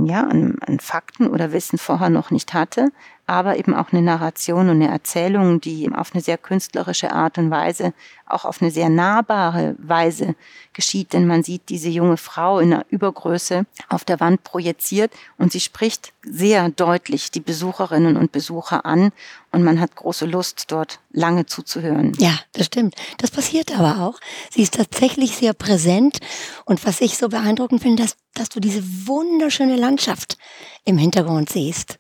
ja, 0.06 0.24
an, 0.24 0.58
an 0.66 0.80
Fakten 0.80 1.28
oder 1.28 1.52
Wissen 1.52 1.78
vorher 1.78 2.10
noch 2.10 2.32
nicht 2.32 2.54
hatte, 2.54 2.92
aber 3.28 3.58
eben 3.58 3.74
auch 3.74 3.94
eine 3.94 4.02
Narration 4.02 4.70
und 4.70 4.82
eine 4.82 4.90
Erzählung, 4.90 5.62
die 5.62 5.90
auf 5.94 6.14
eine 6.14 6.22
sehr 6.22 6.38
künstlerische 6.38 7.14
Art 7.14 7.38
und 7.38 7.50
Weise, 7.50 7.94
auch 8.26 8.44
auf 8.44 8.62
eine 8.62 8.72
sehr 8.72 8.90
nahbare 8.90 9.76
Weise 9.78 10.36
geschieht, 10.74 11.14
denn 11.14 11.28
man 11.28 11.42
sieht 11.42 11.70
diese 11.70 11.88
junge 11.90 12.18
Frau 12.18 12.60
in 12.60 12.74
einer 12.74 12.86
Übergröße 12.90 13.66
auf 13.88 14.04
der 14.04 14.20
Wand 14.20 14.44
projiziert 14.44 15.14
und 15.38 15.52
sie 15.52 15.62
spricht 15.62 16.12
sehr 16.24 16.70
deutlich 16.70 17.32
die 17.32 17.40
Besucherinnen 17.40 18.18
und 18.18 18.32
Besucher 18.32 18.86
an 18.86 19.12
und 19.52 19.64
man 19.64 19.80
hat 19.80 19.96
große 19.96 20.26
Lust, 20.26 20.66
dort 20.70 21.00
lange 21.12 21.46
zuzuhören. 21.46 22.14
Ja, 22.18 22.38
das 22.54 22.66
stimmt. 22.68 22.96
Das 23.18 23.32
passiert 23.32 23.78
aber 23.78 24.02
auch. 24.02 24.20
Sie 24.50 24.62
ist 24.62 24.74
tatsächlich 24.74 25.38
sehr 25.38 25.54
präsent 25.54 26.20
und 26.66 26.86
was 26.86 27.02
ich 27.02 27.18
so 27.18 27.30
beeindruckend 27.30 27.82
finde, 27.82 28.04
dass, 28.04 28.18
dass 28.34 28.50
du 28.50 28.60
diese 28.60 28.84
wunderschöne 29.08 29.76
Landschaft 29.76 30.38
im 30.86 30.98
Hintergrund 30.98 31.50
siehst. 31.50 32.00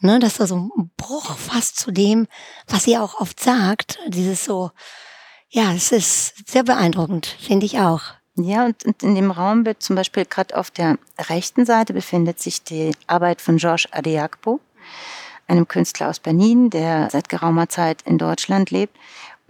Ne, 0.00 0.18
dass 0.18 0.36
da 0.36 0.46
so 0.46 0.56
ein 0.56 0.90
Bruch 0.96 1.36
fast 1.36 1.78
zu 1.78 1.90
dem, 1.90 2.26
was 2.68 2.84
sie 2.84 2.96
auch 2.96 3.20
oft 3.20 3.40
sagt. 3.40 3.98
Dieses 4.08 4.44
so, 4.44 4.70
ja, 5.48 5.72
es 5.72 5.92
ist 5.92 6.48
sehr 6.48 6.62
beeindruckend, 6.62 7.26
finde 7.26 7.66
ich 7.66 7.78
auch. 7.78 8.02
Ja, 8.36 8.64
und, 8.64 9.02
in 9.02 9.14
dem 9.14 9.30
Raum 9.30 9.66
wird 9.66 9.82
zum 9.82 9.96
Beispiel 9.96 10.24
gerade 10.24 10.56
auf 10.56 10.70
der 10.70 10.98
rechten 11.18 11.66
Seite 11.66 11.92
befindet 11.92 12.40
sich 12.40 12.62
die 12.62 12.92
Arbeit 13.06 13.42
von 13.42 13.58
Georges 13.58 13.92
Adeakpo, 13.92 14.60
einem 15.46 15.68
Künstler 15.68 16.08
aus 16.08 16.18
Benin, 16.18 16.70
der 16.70 17.10
seit 17.10 17.28
geraumer 17.28 17.68
Zeit 17.68 18.02
in 18.02 18.16
Deutschland 18.16 18.70
lebt 18.70 18.96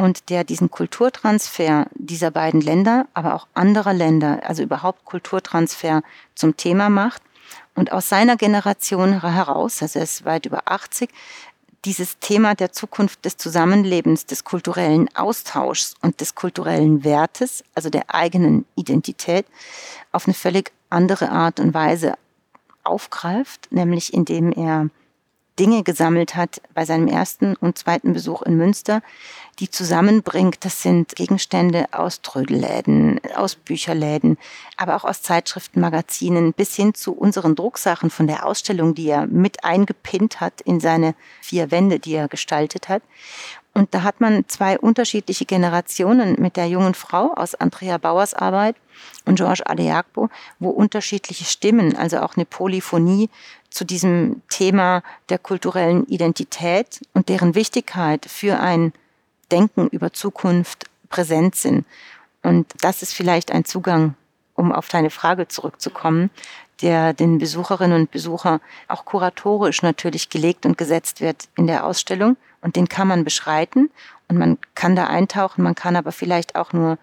und 0.02 0.30
der 0.30 0.42
diesen 0.42 0.68
Kulturtransfer 0.68 1.86
dieser 1.94 2.32
beiden 2.32 2.60
Länder, 2.60 3.06
aber 3.14 3.34
auch 3.34 3.46
anderer 3.54 3.92
Länder, 3.94 4.40
also 4.42 4.62
überhaupt 4.62 5.04
Kulturtransfer 5.04 6.02
zum 6.34 6.56
Thema 6.56 6.88
macht 6.88 7.22
und 7.76 7.92
aus 7.92 8.08
seiner 8.08 8.36
Generation 8.36 9.20
heraus, 9.22 9.80
also 9.80 10.00
er 10.00 10.02
ist 10.02 10.24
weit 10.24 10.46
über 10.46 10.62
80, 10.64 11.08
dieses 11.84 12.18
Thema 12.18 12.56
der 12.56 12.72
Zukunft 12.72 13.24
des 13.24 13.36
Zusammenlebens, 13.36 14.26
des 14.26 14.42
kulturellen 14.42 15.08
Austauschs 15.14 15.94
und 16.02 16.20
des 16.20 16.34
kulturellen 16.34 17.04
Wertes, 17.04 17.62
also 17.76 17.88
der 17.88 18.12
eigenen 18.12 18.66
Identität, 18.74 19.46
auf 20.10 20.26
eine 20.26 20.34
völlig 20.34 20.72
andere 20.90 21.30
Art 21.30 21.60
und 21.60 21.74
Weise 21.74 22.14
aufgreift, 22.82 23.68
nämlich 23.70 24.12
indem 24.12 24.50
er 24.52 24.88
Dinge 25.58 25.82
gesammelt 25.82 26.34
hat 26.34 26.62
bei 26.74 26.84
seinem 26.84 27.08
ersten 27.08 27.56
und 27.56 27.76
zweiten 27.76 28.12
Besuch 28.12 28.42
in 28.42 28.56
Münster, 28.56 29.02
die 29.58 29.70
zusammenbringt. 29.70 30.64
Das 30.64 30.82
sind 30.82 31.14
Gegenstände 31.14 31.86
aus 31.92 32.22
Trödelläden, 32.22 33.20
aus 33.36 33.54
Bücherläden, 33.56 34.38
aber 34.76 34.96
auch 34.96 35.04
aus 35.04 35.22
Zeitschriften, 35.22 35.80
Magazinen 35.80 36.52
bis 36.52 36.74
hin 36.74 36.94
zu 36.94 37.12
unseren 37.12 37.54
Drucksachen 37.54 38.10
von 38.10 38.26
der 38.26 38.46
Ausstellung, 38.46 38.94
die 38.94 39.08
er 39.08 39.26
mit 39.26 39.64
eingepinnt 39.64 40.40
hat 40.40 40.60
in 40.62 40.80
seine 40.80 41.14
vier 41.40 41.70
Wände, 41.70 41.98
die 41.98 42.14
er 42.14 42.28
gestaltet 42.28 42.88
hat. 42.88 43.02
Und 43.74 43.94
da 43.94 44.02
hat 44.02 44.20
man 44.20 44.46
zwei 44.48 44.78
unterschiedliche 44.78 45.46
Generationen 45.46 46.36
mit 46.38 46.56
der 46.56 46.66
jungen 46.66 46.94
Frau 46.94 47.32
aus 47.34 47.54
Andrea 47.54 47.96
Bauers 47.96 48.34
Arbeit 48.34 48.76
und 49.24 49.36
Georges 49.36 49.62
Adeakbo, 49.62 50.28
wo 50.58 50.68
unterschiedliche 50.68 51.44
Stimmen, 51.44 51.96
also 51.96 52.20
auch 52.20 52.36
eine 52.36 52.44
Polyphonie 52.44 53.30
zu 53.70 53.84
diesem 53.84 54.42
Thema 54.50 55.02
der 55.30 55.38
kulturellen 55.38 56.06
Identität 56.06 57.00
und 57.14 57.30
deren 57.30 57.54
Wichtigkeit 57.54 58.26
für 58.26 58.60
ein 58.60 58.92
Denken 59.50 59.88
über 59.88 60.12
Zukunft 60.12 60.86
präsent 61.08 61.54
sind. 61.54 61.86
Und 62.42 62.66
das 62.80 63.02
ist 63.02 63.14
vielleicht 63.14 63.52
ein 63.52 63.64
Zugang, 63.64 64.14
um 64.54 64.72
auf 64.72 64.88
deine 64.88 65.10
Frage 65.10 65.48
zurückzukommen, 65.48 66.30
der 66.82 67.14
den 67.14 67.38
Besucherinnen 67.38 68.02
und 68.02 68.10
Besucher 68.10 68.60
auch 68.88 69.04
kuratorisch 69.04 69.82
natürlich 69.82 70.28
gelegt 70.28 70.66
und 70.66 70.76
gesetzt 70.76 71.20
wird 71.20 71.48
in 71.56 71.66
der 71.66 71.86
Ausstellung. 71.86 72.36
Und 72.62 72.76
den 72.76 72.88
kann 72.88 73.08
man 73.08 73.24
beschreiten 73.24 73.90
und 74.28 74.38
man 74.38 74.58
kann 74.74 74.96
da 74.96 75.08
eintauchen, 75.08 75.62
man 75.62 75.74
kann 75.74 75.96
aber 75.96 76.12
vielleicht 76.12 76.56
auch 76.56 76.72
nur 76.72 76.98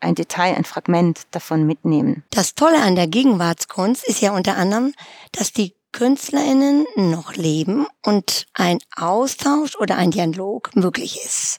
ein 0.00 0.14
Detail, 0.14 0.54
ein 0.54 0.64
Fragment 0.64 1.22
davon 1.30 1.66
mitnehmen. 1.66 2.24
Das 2.30 2.54
Tolle 2.54 2.82
an 2.82 2.96
der 2.96 3.06
Gegenwartskunst 3.06 4.04
ist 4.06 4.20
ja 4.20 4.32
unter 4.32 4.56
anderem, 4.56 4.92
dass 5.32 5.52
die 5.52 5.74
KünstlerInnen 5.92 6.86
noch 6.96 7.36
leben 7.36 7.86
und 8.02 8.46
ein 8.54 8.78
Austausch 8.96 9.76
oder 9.76 9.96
ein 9.96 10.10
Dialog 10.10 10.74
möglich 10.74 11.24
ist. 11.24 11.58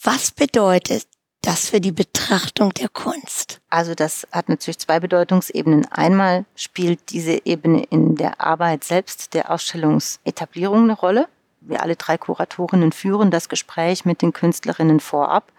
Was 0.00 0.30
bedeutet 0.30 1.08
das 1.42 1.70
für 1.70 1.80
die 1.80 1.92
Betrachtung 1.92 2.72
der 2.74 2.88
Kunst? 2.88 3.60
Also 3.68 3.94
das 3.94 4.26
hat 4.30 4.48
natürlich 4.48 4.78
zwei 4.78 5.00
Bedeutungsebenen. 5.00 5.86
Einmal 5.86 6.44
spielt 6.54 7.10
diese 7.10 7.44
Ebene 7.44 7.82
in 7.90 8.14
der 8.14 8.40
Arbeit 8.40 8.84
selbst 8.84 9.34
der 9.34 9.50
Ausstellungsetablierung 9.50 10.84
eine 10.84 10.96
Rolle. 10.96 11.28
Wir 11.68 11.82
alle 11.82 11.96
drei 11.96 12.18
Kuratorinnen 12.18 12.92
führen 12.92 13.30
das 13.30 13.48
Gespräch 13.48 14.04
mit 14.04 14.22
den 14.22 14.32
Künstlerinnen 14.32 15.00
vorab. 15.00 15.52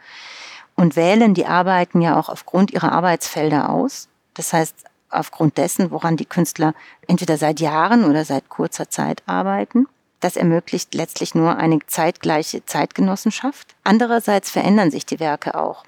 und 0.75 0.95
wählen 0.95 1.33
die 1.33 1.45
Arbeiten 1.45 1.99
ja 1.99 2.17
auch 2.17 2.29
aufgrund 2.29 2.71
ihrer 2.71 2.93
Arbeitsfelder 2.93 3.69
aus. 3.69 4.07
Das 4.33 4.53
heißt, 4.53 4.75
aufgrund 5.09 5.57
dessen, 5.57 5.91
woran 5.91 6.15
die 6.15 6.25
Künstler 6.25 6.73
entweder 7.05 7.37
seit 7.37 7.59
Jahren 7.59 8.05
oder 8.05 8.23
seit 8.23 8.47
kurzer 8.47 8.89
Zeit 8.89 9.21
arbeiten. 9.25 9.87
Das 10.21 10.35
ermöglicht 10.37 10.93
letztlich 10.95 11.35
nur 11.35 11.57
eine 11.57 11.79
zeitgleiche 11.87 12.65
Zeitgenossenschaft. 12.65 13.75
Andererseits 13.83 14.49
verändern 14.49 14.91
sich 14.91 15.05
die 15.05 15.19
Werke 15.19 15.55
auch. 15.55 15.83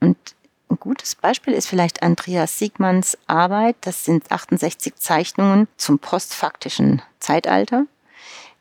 Und 0.00 0.16
ein 0.68 0.76
gutes 0.78 1.14
Beispiel 1.14 1.52
ist 1.52 1.68
vielleicht 1.68 2.02
Andreas 2.02 2.58
Siegmanns 2.58 3.18
Arbeit. 3.26 3.76
Das 3.82 4.04
sind 4.04 4.30
68 4.30 4.96
Zeichnungen 4.96 5.68
zum 5.76 5.98
postfaktischen 5.98 7.02
Zeitalter. 7.20 7.84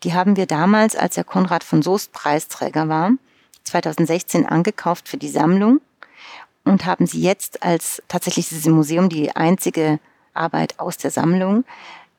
Die 0.03 0.13
haben 0.13 0.35
wir 0.35 0.47
damals, 0.47 0.95
als 0.95 1.17
er 1.17 1.23
Konrad 1.23 1.63
von 1.63 1.81
Soest 1.81 2.11
Preisträger 2.11 2.89
war, 2.89 3.11
2016 3.65 4.45
angekauft 4.45 5.07
für 5.07 5.17
die 5.17 5.29
Sammlung 5.29 5.79
und 6.63 6.85
haben 6.85 7.05
sie 7.05 7.21
jetzt 7.21 7.63
als 7.63 8.01
tatsächlich 8.07 8.49
dieses 8.49 8.65
Museum 8.65 9.09
die 9.09 9.35
einzige 9.35 9.99
Arbeit 10.33 10.79
aus 10.79 10.97
der 10.97 11.11
Sammlung 11.11 11.65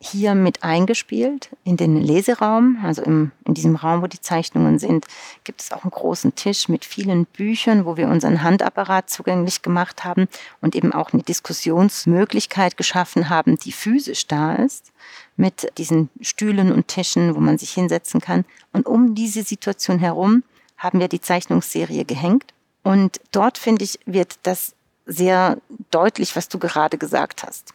hier 0.05 0.35
mit 0.35 0.65
eingespielt 0.65 1.51
in 1.63 1.77
den 1.77 1.97
Leseraum. 1.97 2.79
Also 2.83 3.03
im, 3.03 3.31
in 3.47 3.55
diesem 3.55 3.77
Raum, 3.77 4.03
wo 4.03 4.09
die 4.09 4.21
Zeichnungen 4.21 4.81
sind, 4.81 5.07
gibt 5.45 5.63
es 5.63 5.71
auch 5.71 5.85
einen 5.85 5.93
großen 5.93 6.35
Tisch 6.35 6.69
mit 6.69 6.85
vielen 6.85 7.25
Büchern, 7.25 7.85
wo 7.85 7.97
wir 7.97 8.09
unseren 8.09 8.43
Handapparat 8.43 9.09
zugänglich 9.09 9.63
gemacht 9.63 10.05
haben 10.05 10.27
und 10.61 10.75
eben 10.75 10.93
auch 10.93 11.13
eine 11.13 11.23
Diskussionsmöglichkeit 11.23 12.77
geschaffen 12.77 13.29
haben, 13.29 13.57
die 13.57 13.71
physisch 13.71 14.27
da 14.27 14.55
ist, 14.57 14.93
mit 15.37 15.73
diesen 15.79 16.11
Stühlen 16.21 16.73
und 16.73 16.89
Tischen, 16.89 17.37
wo 17.37 17.41
man 17.41 17.57
sich 17.57 17.71
hinsetzen 17.71 18.21
kann. 18.21 18.45
Und 18.73 18.87
um 18.87 19.15
diese 19.15 19.45
Situation 19.45 20.01
herum 20.01 20.43
haben 20.77 20.99
wir 20.99 21.09
die 21.09 21.21
Zeichnungsserie 21.21 22.05
gehängt. 22.05 22.53
Und 22.83 23.21
dort, 23.31 23.57
finde 23.57 23.85
ich, 23.85 24.01
wird 24.05 24.35
das 24.43 24.75
sehr 25.07 25.59
deutlich, 25.93 26.35
was 26.35 26.49
du 26.49 26.59
gerade 26.59 26.99
gesagt 26.99 27.45
hast. 27.45 27.73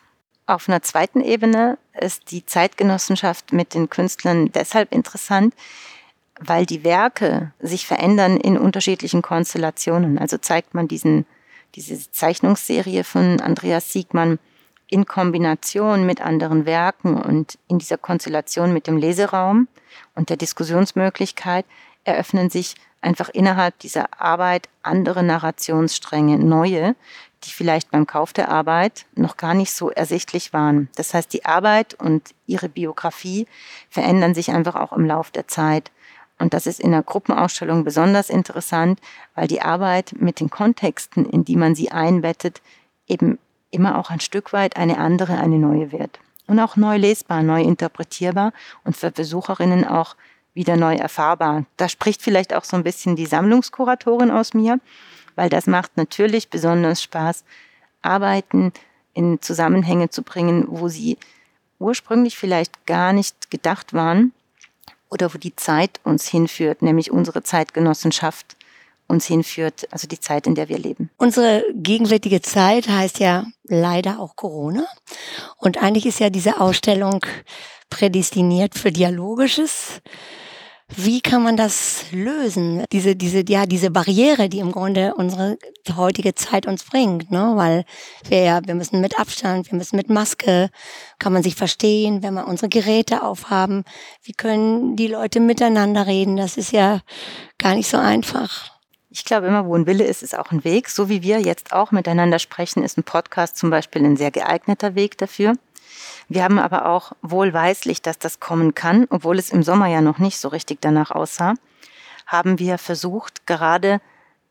Auf 0.48 0.70
einer 0.70 0.82
zweiten 0.82 1.20
Ebene 1.20 1.78
ist 2.00 2.32
die 2.32 2.46
Zeitgenossenschaft 2.46 3.52
mit 3.52 3.74
den 3.74 3.90
Künstlern 3.90 4.50
deshalb 4.54 4.94
interessant, 4.94 5.54
weil 6.40 6.66
die 6.66 6.86
Werke 6.86 7.52
sich 7.60 7.86
verändern 7.86 8.38
in 8.38 8.58
unterschiedlichen 8.58 9.22
Konstellationen. 9.22 10.18
Also 10.18 10.38
zeigt 10.38 10.74
man 10.74 10.88
diesen, 10.88 11.26
diese 11.76 12.10
Zeichnungsserie 12.12 13.04
von 13.04 13.42
Andreas 13.42 13.92
Siegmann 13.92 14.40
in 14.90 15.06
Kombination 15.06 16.06
mit 16.06 16.22
anderen 16.22 16.66
Werken 16.66 17.18
und 17.18 17.58
in 17.68 17.78
dieser 17.78 17.98
Konstellation 17.98 18.72
mit 18.72 18.88
dem 18.88 18.96
Leseraum 18.96 19.68
und 20.16 20.30
der 20.30 20.38
Diskussionsmöglichkeit 20.38 21.66
eröffnen 22.06 22.50
sich 22.50 22.76
einfach 23.02 23.28
innerhalb 23.30 23.78
dieser 23.80 24.22
Arbeit 24.22 24.70
andere 24.82 25.24
Narrationsstränge, 25.24 26.40
neue, 26.40 26.96
die 27.44 27.52
vielleicht 27.52 27.92
beim 27.92 28.08
Kauf 28.08 28.34
der 28.34 28.50
Arbeit 28.50 29.06
noch 29.16 29.38
gar 29.38 29.54
nicht 29.54 29.72
so 29.72 29.90
ersichtlich 29.92 30.54
waren. 30.54 30.90
Das 30.96 31.14
heißt, 31.14 31.32
die 31.34 31.46
Arbeit 31.46 31.94
und 31.96 32.34
ihre 32.46 32.70
Biografie 32.70 33.48
verändern 33.90 34.34
sich 34.34 34.52
einfach 34.52 34.76
auch 34.76 34.94
im 34.94 35.06
Lauf 35.06 35.32
der 35.32 35.48
Zeit. 35.48 35.92
Und 36.40 36.54
das 36.54 36.68
ist 36.68 36.80
in 36.80 36.92
der 36.92 37.04
Gruppenausstellung 37.04 37.84
besonders 37.84 38.30
interessant, 38.30 39.00
weil 39.36 39.48
die 39.48 39.62
Arbeit 39.62 40.14
mit 40.20 40.40
den 40.40 40.50
Kontexten, 40.50 41.26
in 41.26 41.46
die 41.46 41.56
man 41.56 41.76
sie 41.76 41.92
einbettet, 41.92 42.62
eben 43.08 43.40
immer 43.72 43.98
auch 43.98 44.10
ein 44.10 44.20
Stück 44.20 44.54
weit 44.54 44.78
eine 44.78 44.98
andere, 44.98 45.38
eine 45.38 45.58
neue 45.58 45.92
wird. 45.92 46.20
Und 46.48 46.60
auch 46.60 46.76
neu 46.76 46.98
lesbar, 46.98 47.44
neu 47.44 47.62
interpretierbar 47.62 48.54
und 48.84 48.96
für 48.96 49.12
Besucherinnen 49.12 49.86
auch 49.86 50.16
wieder 50.54 50.78
neu 50.78 50.96
erfahrbar. 50.96 51.66
Da 51.76 51.90
spricht 51.90 52.22
vielleicht 52.22 52.54
auch 52.54 52.64
so 52.64 52.78
ein 52.78 52.84
bisschen 52.84 53.16
die 53.16 53.26
Sammlungskuratorin 53.26 54.32
aus 54.32 54.54
mir, 54.54 54.80
weil 55.38 55.50
das 55.50 55.68
macht 55.68 55.96
natürlich 55.96 56.50
besonders 56.50 57.02
Spaß, 57.02 57.46
Arbeiten 58.02 58.74
in 59.14 59.42
Zusammenhänge 59.42 60.10
zu 60.10 60.24
bringen, 60.24 60.66
wo 60.68 60.90
sie 60.90 61.18
ursprünglich 61.80 62.38
vielleicht 62.38 62.86
gar 62.86 63.14
nicht 63.14 63.50
gedacht 63.50 63.94
waren 63.94 64.34
oder 65.10 65.34
wo 65.34 65.38
die 65.38 65.56
Zeit 65.56 66.02
uns 66.04 66.28
hinführt, 66.28 66.82
nämlich 66.82 67.12
unsere 67.12 67.44
Zeitgenossenschaft 67.44 68.58
uns 69.08 69.26
hinführt, 69.26 69.88
also 69.92 70.08
die 70.08 70.20
Zeit, 70.20 70.48
in 70.48 70.56
der 70.56 70.68
wir 70.68 70.78
leben. 70.78 71.10
Unsere 71.18 71.64
gegenwärtige 71.74 72.42
Zeit 72.42 72.90
heißt 72.90 73.20
ja 73.20 73.46
leider 73.64 74.20
auch 74.20 74.36
Corona. 74.36 74.86
Und 75.58 75.78
eigentlich 75.82 76.06
ist 76.06 76.20
ja 76.20 76.30
diese 76.30 76.60
Ausstellung 76.60 77.26
prädestiniert 77.90 78.76
für 78.76 78.92
Dialogisches. 78.92 80.02
Wie 80.96 81.20
kann 81.20 81.44
man 81.44 81.58
das 81.58 82.06
lösen? 82.12 82.86
Diese, 82.94 83.18
diese, 83.18 83.44
ja, 83.50 83.66
diese 83.66 83.92
Barriere, 83.92 84.48
die 84.48 84.60
im 84.60 84.72
Grunde 84.72 85.16
unsere 85.16 85.58
heutige 85.96 86.34
Zeit 86.34 86.66
uns 86.66 86.86
bringt, 86.86 87.30
ne? 87.30 87.54
Weil 87.56 87.84
wir 88.30 88.42
ja, 88.42 88.62
wir 88.66 88.74
müssen 88.74 89.02
mit 89.02 89.20
Abstand, 89.20 89.70
wir 89.70 89.78
müssen 89.78 89.98
mit 89.98 90.10
Maske, 90.10 90.70
kann 91.20 91.34
man 91.34 91.44
sich 91.44 91.56
verstehen, 91.56 92.24
wenn 92.24 92.36
wir 92.36 92.48
unsere 92.48 92.70
Geräte 92.70 93.24
aufhaben. 93.24 93.84
Wie 94.24 94.32
können 94.32 94.96
die 94.96 95.08
Leute 95.08 95.42
miteinander 95.42 96.08
reden? 96.08 96.38
Das 96.38 96.56
ist 96.56 96.72
ja 96.72 97.02
gar 97.58 97.76
nicht 97.76 97.90
so 97.90 97.98
einfach. 97.98 98.72
Ich 99.10 99.26
glaube 99.26 99.48
immer, 99.48 99.66
wo 99.66 99.76
ein 99.76 99.88
Wille 99.88 100.06
ist, 100.06 100.24
ist 100.24 100.38
auch 100.38 100.52
ein 100.52 100.64
Weg. 100.64 100.90
So 100.90 101.10
wie 101.10 101.22
wir 101.22 101.42
jetzt 101.42 101.74
auch 101.74 101.92
miteinander 101.92 102.40
sprechen, 102.40 102.84
ist 102.84 102.98
ein 102.98 103.04
Podcast 103.04 103.58
zum 103.58 103.70
Beispiel 103.70 104.06
ein 104.06 104.16
sehr 104.16 104.32
geeigneter 104.32 104.96
Weg 104.96 105.18
dafür. 105.18 105.54
Wir 106.30 106.44
haben 106.44 106.60
aber 106.60 106.88
auch 106.88 107.14
wohlweislich, 107.22 108.02
dass 108.02 108.20
das 108.20 108.40
kommen 108.40 108.76
kann, 108.76 109.08
obwohl 109.10 109.40
es 109.40 109.50
im 109.50 109.64
Sommer 109.64 109.88
ja 109.88 110.02
noch 110.02 110.20
nicht 110.20 110.40
so 110.40 110.50
richtig 110.50 110.80
danach 110.82 111.12
aussah, 111.12 111.54
haben 112.26 112.60
wir 112.60 112.78
versucht, 112.78 113.46
gerade 113.48 114.02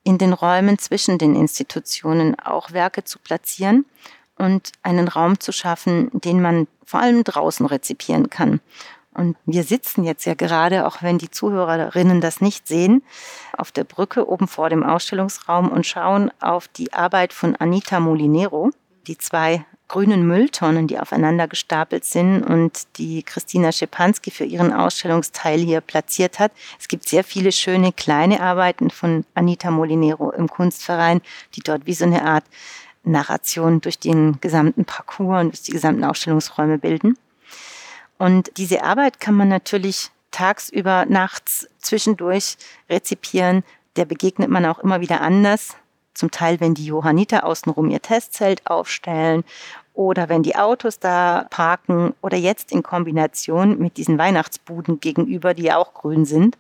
in 0.03 0.19
den 0.19 0.33
Räumen 0.33 0.79
zwischen 0.79 1.19
den 1.19 1.35
Institutionen 1.35 2.39
auch 2.39 2.73
Werke 2.73 3.05
zu 3.05 3.19
platzieren 3.19 3.85
und 4.37 4.73
einen 4.83 5.09
Raum 5.09 5.41
zu 5.41 5.53
schaffen, 5.53 6.11
den 6.13 6.41
man 6.41 6.69
vor 6.85 7.01
allem 7.01 7.25
draußen 7.25 7.67
rezipieren 7.67 8.31
kann. 8.31 8.61
Und 9.13 9.37
wir 9.47 9.65
sitzen 9.65 10.05
jetzt 10.05 10.27
ja 10.27 10.35
gerade, 10.35 10.87
auch 10.87 11.03
wenn 11.03 11.17
die 11.17 11.31
Zuhörerinnen 11.31 12.21
das 12.21 12.43
nicht 12.43 12.69
sehen, 12.69 13.03
auf 13.57 13.73
der 13.73 13.85
Brücke 13.85 14.29
oben 14.29 14.47
vor 14.47 14.69
dem 14.69 14.85
Ausstellungsraum 14.85 15.71
und 15.71 15.87
schauen 15.87 16.31
auf 16.41 16.69
die 16.69 16.93
Arbeit 16.93 17.33
von 17.33 17.57
Anita 17.57 17.99
Molinero, 17.99 18.71
die 19.07 19.17
zwei 19.17 19.65
grünen 19.89 20.27
Mülltonnen, 20.27 20.89
die 20.89 20.99
aufeinander 20.99 21.47
gestapelt 21.47 22.05
sind 22.05 22.43
und 22.43 22.87
die 22.99 23.23
Christina 23.23 23.71
Schepanski 23.71 24.31
für 24.31 24.45
ihren 24.45 24.73
Ausstellungsteil 24.73 25.61
hier 25.61 25.81
platziert 25.81 26.39
hat. 26.39 26.53
Es 26.79 26.89
gibt 26.89 27.09
sehr 27.09 27.23
viele 27.23 27.53
schöne 27.53 27.93
kleine 27.93 28.41
Arbeiten 28.41 28.91
von 28.91 29.25
Anita 29.35 29.71
Molinero 29.71 30.31
im 30.33 30.49
Kunstverein, 30.49 31.21
die 31.55 31.61
dort 31.61 31.87
wie 31.87 31.95
so 31.95 32.05
eine 32.05 32.25
Art 32.25 32.45
Narration 33.05 33.81
durch 33.81 33.99
den 33.99 34.41
gesamten 34.41 34.85
Parcours 34.85 35.43
und 35.43 35.53
durch 35.53 35.63
die 35.63 35.73
gesamten 35.73 36.05
Ausstellungsräume 36.05 36.79
bilden. 36.79 37.17
Und 38.19 38.51
diese 38.57 38.83
Arbeit 38.83 39.21
kann 39.21 39.35
man 39.35 39.49
natürlich 39.49 40.11
tagsüber, 40.33 41.07
nachts, 41.07 41.69
zwischendurch 41.79 42.57
rezipieren. 42.91 43.63
Der 43.95 44.05
begegnet 44.05 44.51
man 44.51 44.67
auch 44.67 44.81
immer 44.81 45.01
wieder 45.01 45.21
anders 45.21 45.77
zum 46.17 46.31
Teil, 46.31 46.61
wenn 46.61 46.75
die 46.75 46.87
Johanniter 46.87 47.45
außenrum 47.45 47.91
ihr 47.91 48.03
Testzelt 48.03 48.67
aufstellen 48.67 49.45
oder 49.95 50.29
wenn 50.29 50.43
die 50.43 50.57
Autos 50.57 50.99
da 50.99 51.47
parken 51.51 52.15
oder 52.21 52.37
jetzt 52.37 52.71
in 52.73 52.83
Kombination 52.83 53.79
mit 53.79 53.97
diesen 53.97 54.19
Weihnachtsbuden 54.19 55.01
gegenüber, 55.01 55.55
die 55.55 55.65
ja 55.65 55.79
auch 55.79 55.95
grün 55.95 56.25
sind, 56.25 56.59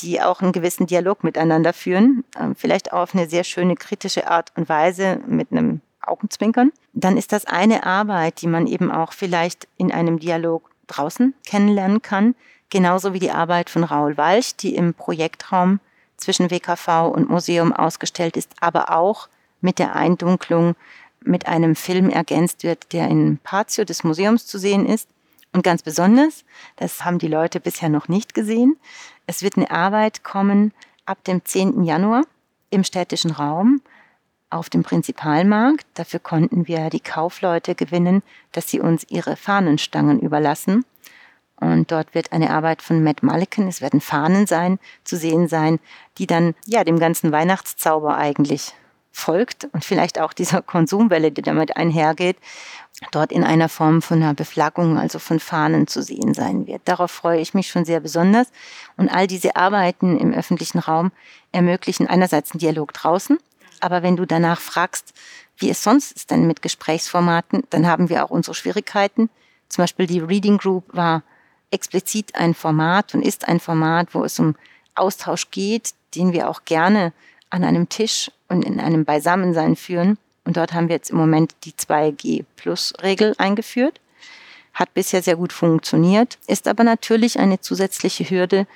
die 0.00 0.20
auch 0.20 0.40
einen 0.40 0.52
gewissen 0.52 0.86
Dialog 0.86 1.24
miteinander 1.24 1.72
führen, 1.72 2.24
ähm, 2.38 2.54
vielleicht 2.54 2.92
auf 2.92 3.14
eine 3.14 3.28
sehr 3.28 3.44
schöne 3.44 3.76
kritische 3.76 4.30
Art 4.30 4.52
und 4.56 4.68
Weise 4.68 5.20
mit 5.26 5.52
einem 5.52 5.80
Augenzwinkern, 6.02 6.72
dann 6.92 7.16
ist 7.16 7.32
das 7.32 7.44
eine 7.46 7.84
Arbeit, 7.84 8.40
die 8.42 8.46
man 8.46 8.66
eben 8.66 8.90
auch 8.90 9.12
vielleicht 9.12 9.68
in 9.76 9.92
einem 9.92 10.18
Dialog 10.18 10.70
draußen 10.86 11.34
kennenlernen 11.46 12.02
kann, 12.02 12.34
genauso 12.68 13.12
wie 13.12 13.18
die 13.18 13.30
Arbeit 13.30 13.70
von 13.70 13.84
Raul 13.84 14.16
Walch, 14.16 14.56
die 14.56 14.74
im 14.74 14.94
Projektraum 14.94 15.80
zwischen 16.20 16.50
WKV 16.50 17.10
und 17.12 17.28
Museum 17.28 17.72
ausgestellt 17.72 18.36
ist, 18.36 18.52
aber 18.60 18.90
auch 18.90 19.28
mit 19.60 19.78
der 19.78 19.96
Eindunklung 19.96 20.74
mit 21.22 21.46
einem 21.46 21.76
Film 21.76 22.08
ergänzt 22.08 22.62
wird, 22.62 22.92
der 22.92 23.08
in 23.08 23.38
Patio 23.42 23.84
des 23.84 24.04
Museums 24.04 24.46
zu 24.46 24.58
sehen 24.58 24.86
ist. 24.86 25.08
Und 25.52 25.64
ganz 25.64 25.82
besonders, 25.82 26.44
das 26.76 27.04
haben 27.04 27.18
die 27.18 27.28
Leute 27.28 27.60
bisher 27.60 27.88
noch 27.88 28.08
nicht 28.08 28.34
gesehen, 28.34 28.76
es 29.26 29.42
wird 29.42 29.56
eine 29.56 29.70
Arbeit 29.70 30.24
kommen 30.24 30.72
ab 31.06 31.22
dem 31.24 31.44
10. 31.44 31.84
Januar 31.84 32.24
im 32.70 32.84
städtischen 32.84 33.30
Raum 33.30 33.80
auf 34.50 34.68
dem 34.68 34.82
Prinzipalmarkt. 34.82 35.86
Dafür 35.94 36.20
konnten 36.20 36.66
wir 36.66 36.90
die 36.90 37.00
Kaufleute 37.00 37.74
gewinnen, 37.74 38.22
dass 38.52 38.68
sie 38.68 38.80
uns 38.80 39.06
ihre 39.08 39.36
Fahnenstangen 39.36 40.18
überlassen. 40.18 40.84
Und 41.60 41.92
dort 41.92 42.14
wird 42.14 42.32
eine 42.32 42.50
Arbeit 42.50 42.82
von 42.82 43.04
Matt 43.04 43.22
Mulliken, 43.22 43.68
es 43.68 43.80
werden 43.82 44.00
Fahnen 44.00 44.46
sein, 44.46 44.78
zu 45.04 45.16
sehen 45.16 45.46
sein, 45.46 45.78
die 46.18 46.26
dann 46.26 46.54
ja 46.66 46.84
dem 46.84 46.98
ganzen 46.98 47.32
Weihnachtszauber 47.32 48.16
eigentlich 48.16 48.74
folgt 49.12 49.68
und 49.72 49.84
vielleicht 49.84 50.18
auch 50.18 50.32
dieser 50.32 50.62
Konsumwelle, 50.74 51.30
die 51.30 51.42
damit 51.42 51.76
einhergeht, 51.76 52.36
dort 53.12 53.32
in 53.32 53.44
einer 53.44 53.68
Form 53.68 54.02
von 54.02 54.22
einer 54.22 54.34
Beflaggung, 54.34 54.98
also 54.98 55.18
von 55.18 55.40
Fahnen 55.40 55.86
zu 55.86 56.02
sehen 56.02 56.34
sein 56.34 56.66
wird. 56.66 56.82
Darauf 56.84 57.10
freue 57.10 57.40
ich 57.40 57.54
mich 57.54 57.68
schon 57.68 57.84
sehr 57.84 58.00
besonders. 58.00 58.48
Und 58.96 59.08
all 59.08 59.26
diese 59.26 59.56
Arbeiten 59.56 60.18
im 60.18 60.32
öffentlichen 60.32 60.78
Raum 60.78 61.12
ermöglichen 61.52 62.06
einerseits 62.06 62.52
einen 62.52 62.60
Dialog 62.60 62.92
draußen, 62.92 63.38
Aber 63.82 64.02
wenn 64.02 64.16
du 64.16 64.26
danach 64.26 64.60
fragst, 64.60 65.14
wie 65.56 65.70
es 65.70 65.82
sonst 65.82 66.12
ist 66.12 66.30
denn 66.30 66.46
mit 66.46 66.60
Gesprächsformaten, 66.62 67.64
dann 67.70 67.86
haben 67.86 68.08
wir 68.08 68.24
auch 68.24 68.30
unsere 68.30 68.54
Schwierigkeiten. 68.54 69.30
Zum 69.68 69.82
Beispiel 69.82 70.06
die 70.06 70.20
Reading 70.20 70.58
Group 70.58 70.84
war 70.88 71.22
explizit 71.70 72.34
ein 72.34 72.54
Format 72.54 73.14
und 73.14 73.22
ist 73.22 73.48
ein 73.48 73.60
Format, 73.60 74.14
wo 74.14 74.24
es 74.24 74.38
um 74.38 74.54
Austausch 74.94 75.50
geht, 75.50 75.94
den 76.14 76.32
wir 76.32 76.48
auch 76.48 76.64
gerne 76.64 77.12
an 77.50 77.64
einem 77.64 77.88
Tisch 77.88 78.30
und 78.48 78.64
in 78.64 78.80
einem 78.80 79.04
Beisammensein 79.04 79.76
führen. 79.76 80.18
Und 80.44 80.56
dort 80.56 80.72
haben 80.72 80.88
wir 80.88 80.96
jetzt 80.96 81.10
im 81.10 81.16
Moment 81.16 81.54
die 81.64 81.72
2G-Plus-Regel 81.72 83.34
eingeführt. 83.38 84.00
Hat 84.74 84.94
bisher 84.94 85.22
sehr 85.22 85.36
gut 85.36 85.52
funktioniert, 85.52 86.38
ist 86.46 86.66
aber 86.68 86.84
natürlich 86.84 87.38
eine 87.38 87.60
zusätzliche 87.60 88.28
Hürde. 88.28 88.66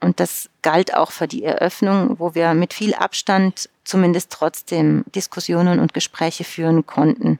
Und 0.00 0.18
das 0.18 0.50
galt 0.62 0.94
auch 0.94 1.12
für 1.12 1.28
die 1.28 1.44
Eröffnung, 1.44 2.18
wo 2.18 2.34
wir 2.34 2.54
mit 2.54 2.74
viel 2.74 2.94
Abstand 2.94 3.68
zumindest 3.84 4.30
trotzdem 4.30 5.04
Diskussionen 5.14 5.78
und 5.78 5.94
Gespräche 5.94 6.44
führen 6.44 6.86
konnten. 6.86 7.38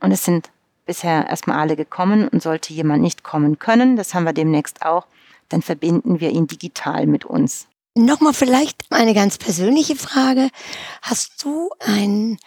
Und 0.00 0.12
es 0.12 0.24
sind 0.24 0.50
bisher 0.86 1.28
erstmal 1.28 1.58
alle 1.58 1.76
gekommen 1.76 2.28
und 2.28 2.42
sollte 2.42 2.72
jemand 2.72 3.02
nicht 3.02 3.22
kommen 3.22 3.58
können, 3.58 3.96
das 3.96 4.14
haben 4.14 4.24
wir 4.24 4.32
demnächst 4.32 4.82
auch, 4.82 5.06
dann 5.48 5.62
verbinden 5.62 6.20
wir 6.20 6.30
ihn 6.30 6.46
digital 6.46 7.06
mit 7.06 7.24
uns. 7.24 7.66
Nochmal 7.94 8.34
vielleicht 8.34 8.84
eine 8.90 9.14
ganz 9.14 9.38
persönliche 9.38 9.96
Frage. 9.96 10.50
Hast 11.02 11.42
du 11.42 11.70
ein 11.80 12.38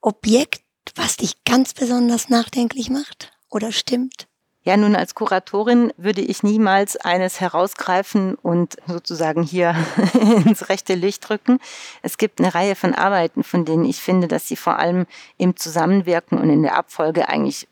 Objekt, 0.00 0.62
was 0.96 1.16
dich 1.16 1.44
ganz 1.44 1.74
besonders 1.74 2.28
nachdenklich 2.28 2.90
macht 2.90 3.32
oder 3.48 3.72
stimmt? 3.72 4.28
Ja, 4.68 4.76
nun 4.76 4.96
als 4.96 5.14
Kuratorin 5.14 5.94
würde 5.96 6.20
ich 6.20 6.42
niemals 6.42 6.96
eines 6.98 7.40
herausgreifen 7.40 8.34
und 8.34 8.76
sozusagen 8.86 9.42
hier 9.42 9.74
ins 10.44 10.68
rechte 10.68 10.94
Licht 10.94 11.26
drücken. 11.26 11.58
Es 12.02 12.18
gibt 12.18 12.38
eine 12.38 12.54
Reihe 12.54 12.74
von 12.74 12.94
Arbeiten, 12.94 13.44
von 13.44 13.64
denen 13.64 13.86
ich 13.86 14.02
finde, 14.02 14.28
dass 14.28 14.46
sie 14.46 14.56
vor 14.56 14.78
allem 14.78 15.06
im 15.38 15.56
Zusammenwirken 15.56 16.36
und 16.36 16.50
in 16.50 16.62
der 16.62 16.76
Abfolge 16.76 17.30
eigentlich 17.30 17.66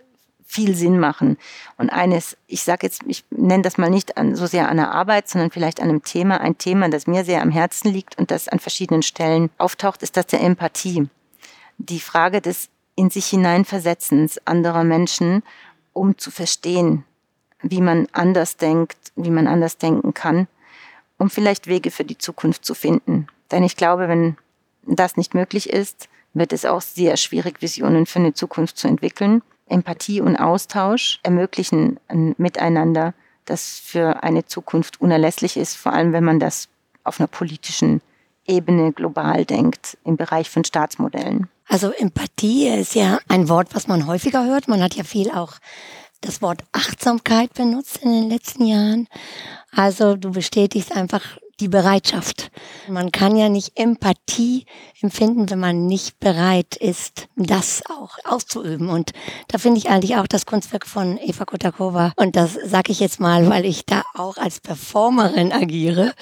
viel 0.47 0.75
Sinn 0.77 0.99
machen. 0.99 1.37
Und 1.77 1.91
eines, 1.91 2.37
ich 2.47 2.63
sage 2.63 2.87
jetzt, 2.87 3.03
ich 3.07 3.25
nenne 3.31 3.63
das 3.63 3.79
mal 3.79 3.91
nicht 3.91 4.17
an, 4.17 4.37
so 4.37 4.47
sehr 4.47 4.69
an 4.69 4.77
der 4.77 4.93
Arbeit, 4.93 5.29
sondern 5.29 5.51
vielleicht 5.51 5.81
an 5.81 5.89
einem 5.89 6.05
Thema, 6.05 6.41
ein 6.41 6.57
Thema, 6.57 6.89
das 6.89 7.07
mir 7.07 7.25
sehr 7.25 7.43
am 7.43 7.51
Herzen 7.51 7.93
liegt 7.93 8.17
und 8.17 8.31
das 8.31 8.49
an 8.49 8.61
verschiedenen 8.61 9.03
Stellen 9.03 9.51
auftaucht, 9.59 10.03
ist 10.03 10.17
das 10.17 10.27
der 10.27 10.41
Empathie. 10.41 11.09
Die 11.79 12.01
Frage 12.01 12.41
des 12.41 12.71
in 12.95 13.11
sich 13.11 13.27
hineinversetzens 13.27 14.41
anderer 14.47 14.85
Menschen, 14.85 15.43
um 15.93 16.17
zu 16.17 16.31
verstehen, 16.31 17.05
wie 17.61 17.81
man 17.81 18.09
anders 18.13 18.57
denkt, 18.57 18.97
wie 19.17 19.31
man 19.31 19.47
anders 19.47 19.77
denken 19.77 20.15
kann, 20.15 20.49
um 21.19 21.29
vielleicht 21.29 21.67
Wege 21.67 21.91
für 21.91 22.05
die 22.05 22.19
Zukunft 22.19 22.65
zu 22.65 22.75
finden. 22.75 23.27
Denn 23.51 23.63
ich 23.63 23.77
glaube, 23.77 24.09
wenn 24.09 24.37
das 24.87 25.17
nicht 25.17 25.35
möglich 25.35 25.71
ist, 25.71 26.09
wird 26.35 26.53
es 26.53 26.65
auch 26.65 26.81
sehr 26.81 27.17
schwierig, 27.17 27.63
Visionen 27.63 28.07
für 28.07 28.19
eine 28.19 28.35
Zukunft 28.35 28.79
zu 28.79 28.89
entwickeln. 28.89 29.43
Empathie 29.67 30.21
und 30.21 30.37
Austausch 30.37 31.21
ermöglichen 31.23 31.99
ein 32.09 32.35
Miteinander, 32.39 33.15
das 33.45 33.79
für 33.79 34.23
eine 34.23 34.47
Zukunft 34.47 35.01
unerlässlich 35.01 35.57
ist, 35.57 35.77
vor 35.77 35.93
allem 35.93 36.13
wenn 36.13 36.25
man 36.25 36.41
das 36.41 36.69
auf 37.05 37.21
einer 37.21 37.29
politischen 37.29 38.01
Ebene 38.47 38.93
global 38.93 39.45
denkt, 39.45 39.99
im 40.05 40.17
Bereich 40.17 40.51
von 40.51 40.65
Staatsmodellen. 40.65 41.49
Also 41.69 41.91
Empathie 41.91 42.69
ist 42.69 42.95
ja 42.95 43.19
ein 43.29 43.49
Wort, 43.49 43.75
was 43.75 43.89
man 43.89 44.07
häufiger 44.07 44.45
hört. 44.47 44.69
Man 44.69 44.83
hat 44.83 44.95
ja 44.95 45.05
viel 45.05 45.31
auch 45.31 45.55
das 46.21 46.43
Wort 46.43 46.63
Achtsamkeit 46.73 47.55
benutzt 47.55 47.99
in 48.03 48.13
den 48.13 48.31
letzten 48.31 48.67
Jahren. 48.67 49.09
Also 49.73 50.17
du 50.17 50.31
bestätigst 50.31 50.95
einfach 50.95 51.39
die 51.61 51.69
Bereitschaft. 51.69 52.51
Man 52.89 53.13
kann 53.13 53.37
ja 53.37 53.49
nicht 53.49 53.79
Empathie 53.79 54.67
empfinden, 55.01 55.49
wenn 55.51 55.59
man 55.59 55.87
nicht 55.87 56.19
bereit 56.21 56.77
ist, 56.77 57.29
das 57.37 57.83
auch 57.89 58.19
auszuüben. 58.25 58.89
Und 58.89 59.13
da 59.49 59.59
finde 59.59 59.79
ich 59.79 59.89
eigentlich 59.89 60.17
auch 60.17 60.27
das 60.27 60.47
Kunstwerk 60.47 60.87
von 60.87 61.19
Eva 61.19 61.45
Kotakova. 61.45 62.13
Und 62.17 62.37
das 62.37 62.55
sage 62.65 62.93
ich 62.93 63.01
jetzt 63.01 63.21
mal, 63.21 63.49
weil 63.49 63.65
ich 63.65 63.87
da 63.87 64.03
auch 64.15 64.37
als 64.37 64.61
Performerin 64.61 65.53
agiere, 65.53 66.13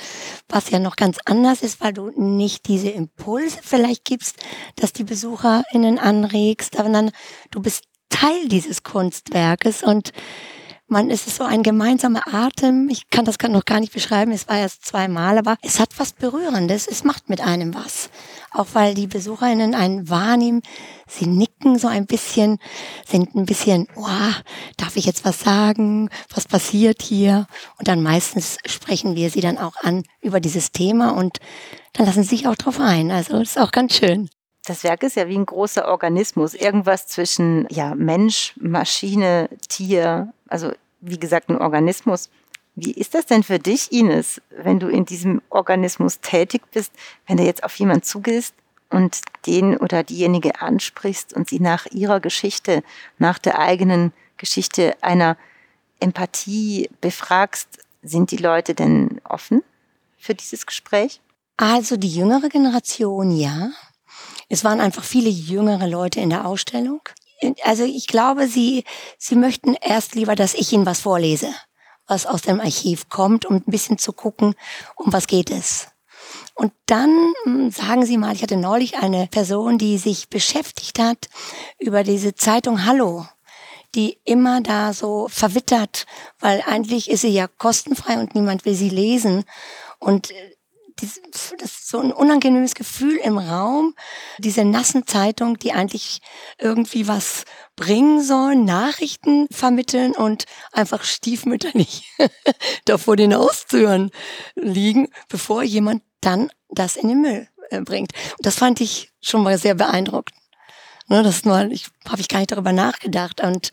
was 0.49 0.71
ja 0.71 0.79
noch 0.79 0.97
ganz 0.97 1.19
anders 1.25 1.63
ist, 1.63 1.81
weil 1.81 1.93
du 1.93 2.11
nicht 2.21 2.69
diese 2.69 2.91
Impulse 2.91 3.59
vielleicht 3.63 4.05
gibst, 4.05 4.37
dass 4.77 4.93
die 4.93 5.05
BesucherInnen 5.05 5.99
anregst, 5.99 6.77
sondern 6.77 7.11
du 7.51 7.61
bist 7.61 7.85
Teil 8.09 8.49
dieses 8.49 8.85
Kunstwerkes 8.85 9.83
und 9.83 10.13
man 10.95 11.11
ist 11.11 11.29
so 11.29 11.43
ein 11.43 11.65
gemeinsamer 11.65 12.23
Atem. 12.33 12.89
Ich 12.89 13.11
kann 13.11 13.25
das 13.25 13.37
noch 13.49 13.65
gar 13.65 13.81
nicht 13.81 13.93
beschreiben. 13.93 14.31
Es 14.31 14.47
war 14.47 14.59
erst 14.59 14.87
zweimal, 14.87 15.39
aber 15.39 15.57
es 15.61 15.81
hat 15.81 15.89
was 15.99 16.13
Berührendes. 16.13 16.87
Es 16.87 17.03
macht 17.03 17.29
mit 17.29 17.41
einem 17.41 17.75
was. 17.75 18.11
Auch 18.53 18.69
weil 18.75 18.95
die 18.95 19.09
BesucherInnen 19.09 19.75
einen 19.75 20.09
wahrnehmen. 20.09 20.63
Sie 21.09 21.27
nicken 21.27 21.81
so 21.81 21.89
ein 21.89 22.07
bisschen, 22.07 22.59
sind 23.05 23.35
ein 23.35 23.45
bisschen, 23.45 23.89
oh, 23.97 24.07
darf 24.77 24.95
ich 24.95 25.05
jetzt 25.05 25.25
was 25.25 25.41
sagen? 25.41 26.11
Was 26.33 26.47
passiert 26.47 27.03
hier? 27.03 27.49
Und 27.77 27.89
dann 27.89 28.01
meistens 28.01 28.59
sprechen 28.65 29.17
wir 29.17 29.31
sie 29.31 29.41
dann 29.41 29.59
auch 29.59 29.75
an 29.83 30.05
über 30.21 30.39
dieses 30.39 30.71
Thema 30.71 31.11
und 31.17 31.41
dann 31.95 32.07
lassen 32.07 32.23
sie 32.23 32.37
sich 32.37 32.47
auch 32.47 32.55
drauf 32.55 32.79
ein. 32.79 33.11
Also, 33.11 33.41
das 33.41 33.57
ist 33.57 33.59
auch 33.59 33.73
ganz 33.73 33.97
schön. 33.97 34.31
Das 34.65 34.85
Werk 34.85 35.03
ist 35.03 35.17
ja 35.17 35.27
wie 35.27 35.37
ein 35.37 35.45
großer 35.45 35.89
Organismus, 35.89 36.55
irgendwas 36.55 37.09
zwischen 37.09 37.67
ja, 37.69 37.97
Mensch, 37.97 38.55
Maschine, 38.61 39.51
Tier, 39.69 40.33
also 40.49 40.71
wie 41.05 41.19
gesagt, 41.19 41.49
ein 41.51 41.59
Organismus. 41.59 42.31
Wie 42.75 42.93
ist 42.93 43.15
das 43.15 43.27
denn 43.27 43.43
für 43.43 43.59
dich, 43.59 43.93
Ines, 43.93 44.41
wenn 44.51 44.81
du 44.81 44.89
in 44.89 45.05
diesem 45.05 45.43
Organismus 45.49 46.21
tätig 46.21 46.63
bist, 46.73 46.93
wenn 47.27 47.37
du 47.37 47.45
jetzt 47.45 47.63
auf 47.63 47.77
jemanden 47.77 48.03
zugehst 48.03 48.55
und 48.91 49.21
den 49.47 49.77
oder 49.77 50.03
diejenige 50.03 50.61
ansprichst 50.61 51.35
und 51.35 51.49
sie 51.49 51.61
nach 51.61 51.87
ihrer 51.87 52.21
Geschichte, 52.21 52.83
nach 53.19 53.39
der 53.39 53.59
eigenen 53.59 54.13
Geschichte 54.39 54.97
einer 55.03 55.37
Empathie 56.01 56.91
befragst, 57.01 57.79
sind 58.03 58.31
die 58.31 58.37
Leute 58.37 58.75
denn 58.75 59.21
offen 59.25 59.63
für 60.19 60.35
dieses 60.35 60.67
Gespräch? 60.67 61.21
Also 61.57 61.97
die 61.97 62.13
jüngere 62.13 62.49
Generation, 62.49 63.31
ja. 63.31 63.71
Es 64.49 64.65
waren 64.65 64.81
einfach 64.81 65.05
viele 65.05 65.31
jüngere 65.31 65.87
Leute 65.87 66.21
in 66.21 66.31
der 66.31 66.47
Ausstellung 66.47 67.01
also 67.63 67.85
ich 67.85 68.07
glaube, 68.07 68.47
Sie, 68.47 68.85
Sie 69.19 69.37
möchten 69.37 69.75
erst 69.81 70.15
lieber, 70.15 70.35
dass 70.35 70.55
ich 70.55 70.73
Ihnen 70.73 70.87
was 70.87 71.01
vorlese, 71.01 71.49
was 72.07 72.27
aus 72.27 72.43
dem 72.43 72.61
Archiv 72.61 73.09
kommt, 73.09 73.47
um 73.47 73.57
ein 73.57 73.65
bisschen 73.67 73.99
zu 73.99 74.13
gucken, 74.13 74.55
um 74.97 75.13
was 75.13 75.27
geht 75.27 75.51
es. 75.51 75.89
Und 76.55 76.73
dann 76.87 77.33
hm, 77.45 77.71
sagen 77.71 78.07
Sie 78.07 78.17
mal, 78.17 78.35
ich 78.35 78.43
hatte 78.43 78.57
neulich 78.57 78.97
eine 78.97 79.27
Person, 79.27 79.79
die 79.79 79.99
sich 79.99 80.29
beschäftigt 80.29 80.99
hat 80.99 81.29
über 81.79 82.05
diese 82.05 82.35
Zeitung 82.35 82.85
Hallo, 82.85 83.27
die 83.95 84.19
immer 84.25 84.61
da 84.61 84.93
so 84.93 85.29
verwittert, 85.29 86.07
weil 86.39 86.63
eigentlich 86.67 87.11
ist 87.11 87.21
sie 87.23 87.29
ja 87.29 87.47
kostenfrei 87.47 88.19
und 88.19 88.35
niemand 88.35 88.65
will 88.65 88.75
sie 88.75 88.89
lesen. 88.89 89.45
Und 89.99 90.31
äh, 90.31 90.54
das 91.31 91.53
ist 91.61 91.89
so 91.89 92.01
ein 92.01 92.13
unangenehmes 92.13 92.75
Gefühl 92.75 93.17
im 93.17 93.39
Raum, 93.39 93.95
diese 94.39 94.65
nassen 94.65 95.07
Zeitung, 95.07 95.59
die 95.59 95.73
eigentlich 95.73 96.21
irgendwie 96.59 97.09
was 97.09 97.45
bringen 97.77 98.23
sollen, 98.23 98.65
Nachrichten 98.65 99.47
vermitteln 99.51 100.13
und 100.13 100.45
einfach 100.73 101.05
stiefmütterlich 101.05 102.11
da 102.85 102.99
vor 102.99 103.17
den 103.17 103.35
Haustüren 103.35 104.11
liegen, 104.55 105.09
bevor 105.29 105.63
jemand 105.63 106.03
dann 106.21 106.51
das 106.69 106.97
in 106.97 107.09
den 107.09 107.21
Müll 107.21 107.49
äh, 107.71 107.81
bringt. 107.81 108.13
Und 108.39 108.47
das 108.47 108.57
fand 108.57 108.81
ich 108.81 109.13
schon 109.21 109.43
mal 109.43 109.59
sehr 109.59 109.75
beeindruckend. 109.75 110.39
Ne, 111.09 111.23
das 111.23 111.45
mal, 111.45 111.71
ich 111.71 111.89
habe 112.09 112.21
ich 112.21 112.29
gar 112.29 112.39
nicht 112.39 112.53
darüber 112.53 112.73
nachgedacht 112.73 113.43
und 113.43 113.71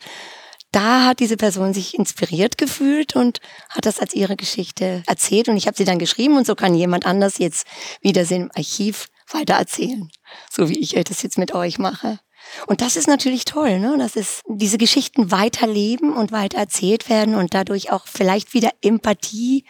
da 0.72 1.04
hat 1.06 1.20
diese 1.20 1.36
Person 1.36 1.74
sich 1.74 1.96
inspiriert 1.98 2.58
gefühlt 2.58 3.14
und 3.14 3.40
hat 3.68 3.86
das 3.86 4.00
als 4.00 4.14
ihre 4.14 4.36
Geschichte 4.36 5.02
erzählt. 5.06 5.48
Und 5.48 5.56
ich 5.56 5.66
habe 5.66 5.76
sie 5.76 5.84
dann 5.84 5.98
geschrieben 5.98 6.36
und 6.36 6.46
so 6.46 6.54
kann 6.54 6.74
jemand 6.74 7.06
anders 7.06 7.38
jetzt 7.38 7.66
wieder 8.00 8.28
im 8.30 8.50
Archiv 8.56 9.08
weiter 9.30 9.54
erzählen. 9.54 10.10
So 10.50 10.68
wie 10.68 10.78
ich 10.78 10.90
das 11.04 11.22
jetzt 11.22 11.38
mit 11.38 11.54
euch 11.54 11.78
mache. 11.78 12.18
Und 12.66 12.80
das 12.80 12.96
ist 12.96 13.06
natürlich 13.06 13.44
toll, 13.44 13.78
ne? 13.78 13.96
dass 13.98 14.16
es 14.16 14.40
diese 14.46 14.78
Geschichten 14.78 15.30
weiterleben 15.30 16.12
und 16.12 16.32
weiter 16.32 16.58
erzählt 16.58 17.08
werden 17.08 17.34
und 17.34 17.54
dadurch 17.54 17.92
auch 17.92 18.06
vielleicht 18.06 18.52
wieder 18.52 18.70
Empathie, 18.82 19.64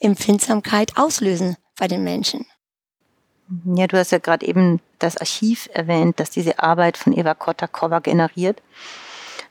Empfindsamkeit 0.00 0.96
auslösen 0.96 1.56
bei 1.78 1.86
den 1.86 2.02
Menschen. 2.02 2.46
Ja, 3.76 3.86
du 3.86 3.98
hast 3.98 4.10
ja 4.10 4.18
gerade 4.18 4.46
eben 4.46 4.80
das 4.98 5.18
Archiv 5.18 5.68
erwähnt, 5.72 6.18
das 6.18 6.30
diese 6.30 6.60
Arbeit 6.60 6.96
von 6.96 7.12
Eva 7.12 7.34
Kotakova 7.34 7.98
generiert. 7.98 8.62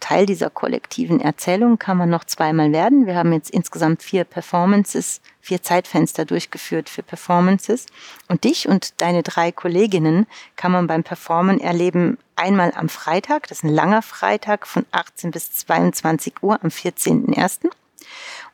Teil 0.04 0.26
dieser 0.26 0.50
kollektiven 0.50 1.22
Erzählung 1.22 1.80
kann 1.80 1.96
man 1.96 2.10
noch 2.10 2.26
zweimal 2.26 2.74
werden. 2.74 3.06
Wir 3.06 3.16
haben 3.16 3.32
jetzt 3.32 3.50
insgesamt 3.50 4.04
vier 4.04 4.26
Performances, 4.26 5.22
vier 5.39 5.63
Zeitfenster 5.63 6.26
durchgeführt 6.26 6.89
für 6.89 7.04
Performances. 7.04 7.86
Und 8.28 8.44
dich 8.44 8.68
und 8.68 9.00
deine 9.00 9.24
drei 9.24 9.54
Kolleginnen 9.54 10.28
kann 10.58 10.74
man 10.74 10.88
beim 10.88 11.06
Performen 11.06 11.62
erleben 11.62 12.18
einmal 12.36 12.74
am 12.76 12.89
Freitag, 12.89 13.48
das 13.48 13.60
ist 13.60 13.63
ein 13.63 13.74
langer 13.74 14.02
Freitag 14.02 14.68
von 14.68 14.86
18 14.92 15.32
bis 15.32 15.54
22 15.54 16.44
Uhr 16.44 16.62
am 16.62 16.68
14.01. 16.68 17.70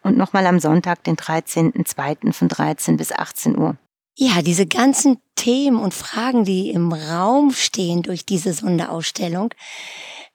Und 0.04 0.18
nochmal 0.18 0.46
am 0.46 0.60
Sonntag, 0.60 1.04
den 1.04 1.16
13.02. 1.16 2.32
von 2.32 2.48
13 2.48 2.96
bis 2.96 3.12
18 3.12 3.58
Uhr. 3.58 3.76
Ja, 4.22 4.42
diese 4.42 4.68
ganzen 4.68 5.22
Themen 5.36 5.80
und 5.80 5.94
Fragen, 5.94 6.44
die 6.44 6.72
im 6.72 6.92
Raum 6.92 7.54
stehen 7.54 8.02
durch 8.02 8.26
diese 8.26 8.52
Sonderausstellung, 8.52 9.54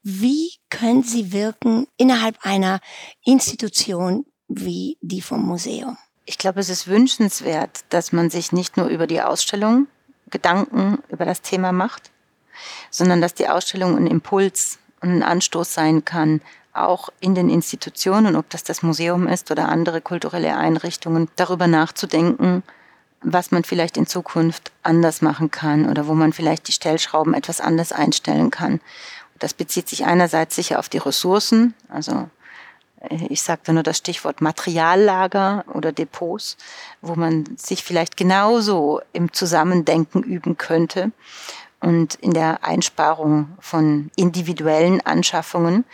wie 0.02 0.52
können 0.70 1.02
sie 1.02 1.34
wirken 1.34 1.86
innerhalb 1.98 2.38
einer 2.46 2.80
Institution 3.26 4.24
wie 4.48 4.96
die 5.02 5.20
vom 5.20 5.42
Museum? 5.44 5.98
Ich 6.24 6.38
glaube, 6.38 6.60
es 6.60 6.70
ist 6.70 6.86
wünschenswert, 6.86 7.84
dass 7.90 8.10
man 8.10 8.30
sich 8.30 8.52
nicht 8.52 8.78
nur 8.78 8.86
über 8.86 9.06
die 9.06 9.20
Ausstellung 9.20 9.86
Gedanken 10.30 11.00
über 11.10 11.26
das 11.26 11.42
Thema 11.42 11.70
macht, 11.70 12.10
sondern 12.90 13.20
dass 13.20 13.34
die 13.34 13.50
Ausstellung 13.50 13.98
ein 13.98 14.06
Impuls 14.06 14.78
und 15.02 15.10
ein 15.10 15.22
Anstoß 15.22 15.74
sein 15.74 16.06
kann, 16.06 16.40
auch 16.72 17.10
in 17.20 17.34
den 17.34 17.50
Institutionen, 17.50 18.34
ob 18.34 18.48
das 18.48 18.64
das 18.64 18.82
Museum 18.82 19.28
ist 19.28 19.50
oder 19.50 19.68
andere 19.68 20.00
kulturelle 20.00 20.56
Einrichtungen, 20.56 21.28
darüber 21.36 21.66
nachzudenken, 21.66 22.62
was 23.24 23.50
man 23.50 23.64
vielleicht 23.64 23.96
in 23.96 24.06
Zukunft 24.06 24.70
anders 24.82 25.22
machen 25.22 25.50
kann 25.50 25.88
oder 25.88 26.06
wo 26.06 26.14
man 26.14 26.32
vielleicht 26.32 26.68
die 26.68 26.72
Stellschrauben 26.72 27.34
etwas 27.34 27.60
anders 27.60 27.92
einstellen 27.92 28.50
kann. 28.50 28.80
Das 29.38 29.54
bezieht 29.54 29.88
sich 29.88 30.04
einerseits 30.04 30.54
sicher 30.54 30.78
auf 30.78 30.88
die 30.88 30.98
Ressourcen, 30.98 31.74
also 31.88 32.28
äh, 33.00 33.26
ich 33.28 33.42
sagte 33.42 33.72
nur 33.72 33.82
das 33.82 33.98
Stichwort 33.98 34.40
Materiallager 34.40 35.64
oder 35.72 35.92
Depots, 35.92 36.56
wo 37.00 37.14
man 37.14 37.56
sich 37.56 37.82
vielleicht 37.82 38.16
genauso 38.16 39.00
im 39.12 39.32
Zusammendenken 39.32 40.22
üben 40.22 40.56
könnte 40.56 41.10
und 41.80 42.14
in 42.16 42.32
der 42.32 42.64
Einsparung 42.64 43.48
von 43.60 44.10
individuellen 44.16 45.00
Anschaffungen. 45.02 45.84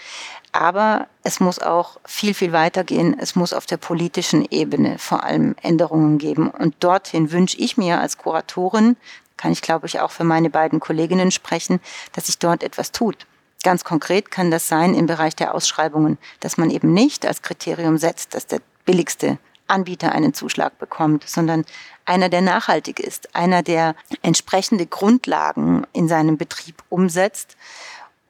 Aber 0.53 1.07
es 1.23 1.39
muss 1.39 1.61
auch 1.61 1.99
viel, 2.05 2.35
viel 2.35 2.53
weitergehen. 2.53 3.17
Es 3.19 3.37
muss 3.37 3.53
auf 3.53 3.67
der 3.67 3.77
politischen 3.77 4.45
Ebene 4.51 4.99
vor 4.99 5.23
allem 5.23 5.55
Änderungen 5.63 6.19
geben. 6.19 6.51
Und 6.51 6.75
dorthin 6.81 7.31
wünsche 7.31 7.57
ich 7.59 7.77
mir 7.77 8.01
als 8.01 8.19
Kuratorin, 8.19 8.97
kann 9.37 9.53
ich 9.53 9.63
glaube 9.63 9.87
ich 9.87 10.01
auch 10.01 10.11
für 10.11 10.25
meine 10.25 10.51
beiden 10.51 10.81
Kolleginnen 10.81 11.31
sprechen, 11.31 11.81
dass 12.13 12.27
sich 12.27 12.39
dort 12.39 12.63
etwas 12.63 12.93
tut. 12.93 13.27
Ganz 13.63 13.85
konkret 13.85 14.31
kann 14.31 14.51
das 14.51 14.69
sein 14.69 14.95
im 14.95 15.07
Bereich 15.07 15.37
der 15.37 15.55
Ausschreibungen, 15.55 16.19
dass 16.41 16.57
man 16.57 16.71
eben 16.71 16.93
nicht 16.93 17.27
als 17.27 17.43
Kriterium 17.43 17.99
setzt, 17.99 18.35
dass 18.35 18.47
der 18.47 18.61
billigste 18.85 19.39
Anbieter 19.67 20.13
einen 20.13 20.35
Zuschlag 20.35 20.79
bekommt, 20.79 21.29
sondern 21.29 21.65
einer, 22.05 22.29
der 22.29 22.41
nachhaltig 22.41 22.99
ist, 22.99 23.35
einer, 23.35 23.63
der 23.63 23.95
entsprechende 24.23 24.87
Grundlagen 24.87 25.87
in 25.93 26.09
seinem 26.09 26.37
Betrieb 26.37 26.83
umsetzt 26.89 27.57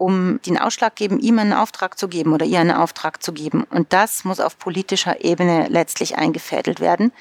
um 0.00 0.40
den 0.46 0.58
Ausschlag 0.58 0.96
geben, 0.96 1.20
ihm 1.20 1.38
einen 1.38 1.52
Auftrag 1.52 1.98
zu 1.98 2.08
geben 2.08 2.32
oder 2.32 2.46
ihr 2.46 2.58
einen 2.58 2.70
Auftrag 2.70 3.22
zu 3.22 3.34
geben. 3.34 3.64
Und 3.64 3.92
das 3.92 4.24
muss 4.24 4.40
auf 4.40 4.58
politischer 4.58 5.22
Ebene 5.22 5.68
letztlich 5.68 6.16
eingefädelt 6.16 6.80
werden. 6.80 7.12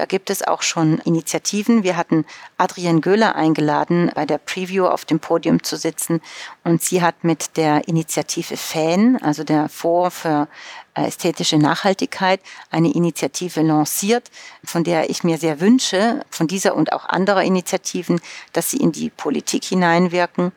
Da 0.00 0.06
gibt 0.06 0.30
es 0.30 0.42
auch 0.42 0.62
schon 0.62 0.96
Initiativen. 1.00 1.82
Wir 1.82 1.98
hatten 1.98 2.24
Adrienne 2.56 3.02
Göhler 3.02 3.36
eingeladen, 3.36 4.10
bei 4.14 4.24
der 4.24 4.38
Preview 4.38 4.86
auf 4.86 5.04
dem 5.04 5.20
Podium 5.20 5.62
zu 5.62 5.76
sitzen. 5.76 6.22
Und 6.64 6.80
sie 6.80 7.02
hat 7.02 7.22
mit 7.22 7.58
der 7.58 7.86
Initiative 7.86 8.56
FAN, 8.56 9.18
also 9.20 9.44
der 9.44 9.68
Fonds 9.68 10.16
für 10.20 10.48
äh, 10.94 11.06
ästhetische 11.06 11.58
Nachhaltigkeit, 11.58 12.40
eine 12.70 12.90
Initiative 12.94 13.60
lanciert, 13.60 14.30
von 14.64 14.84
der 14.84 15.10
ich 15.10 15.22
mir 15.22 15.36
sehr 15.36 15.60
wünsche, 15.60 16.24
von 16.30 16.46
dieser 16.46 16.76
und 16.76 16.94
auch 16.94 17.04
anderer 17.04 17.42
Initiativen, 17.42 18.22
dass 18.54 18.70
sie 18.70 18.78
in 18.78 18.92
die 18.92 19.10
Politik 19.10 19.64
hineinwirken 19.64 20.52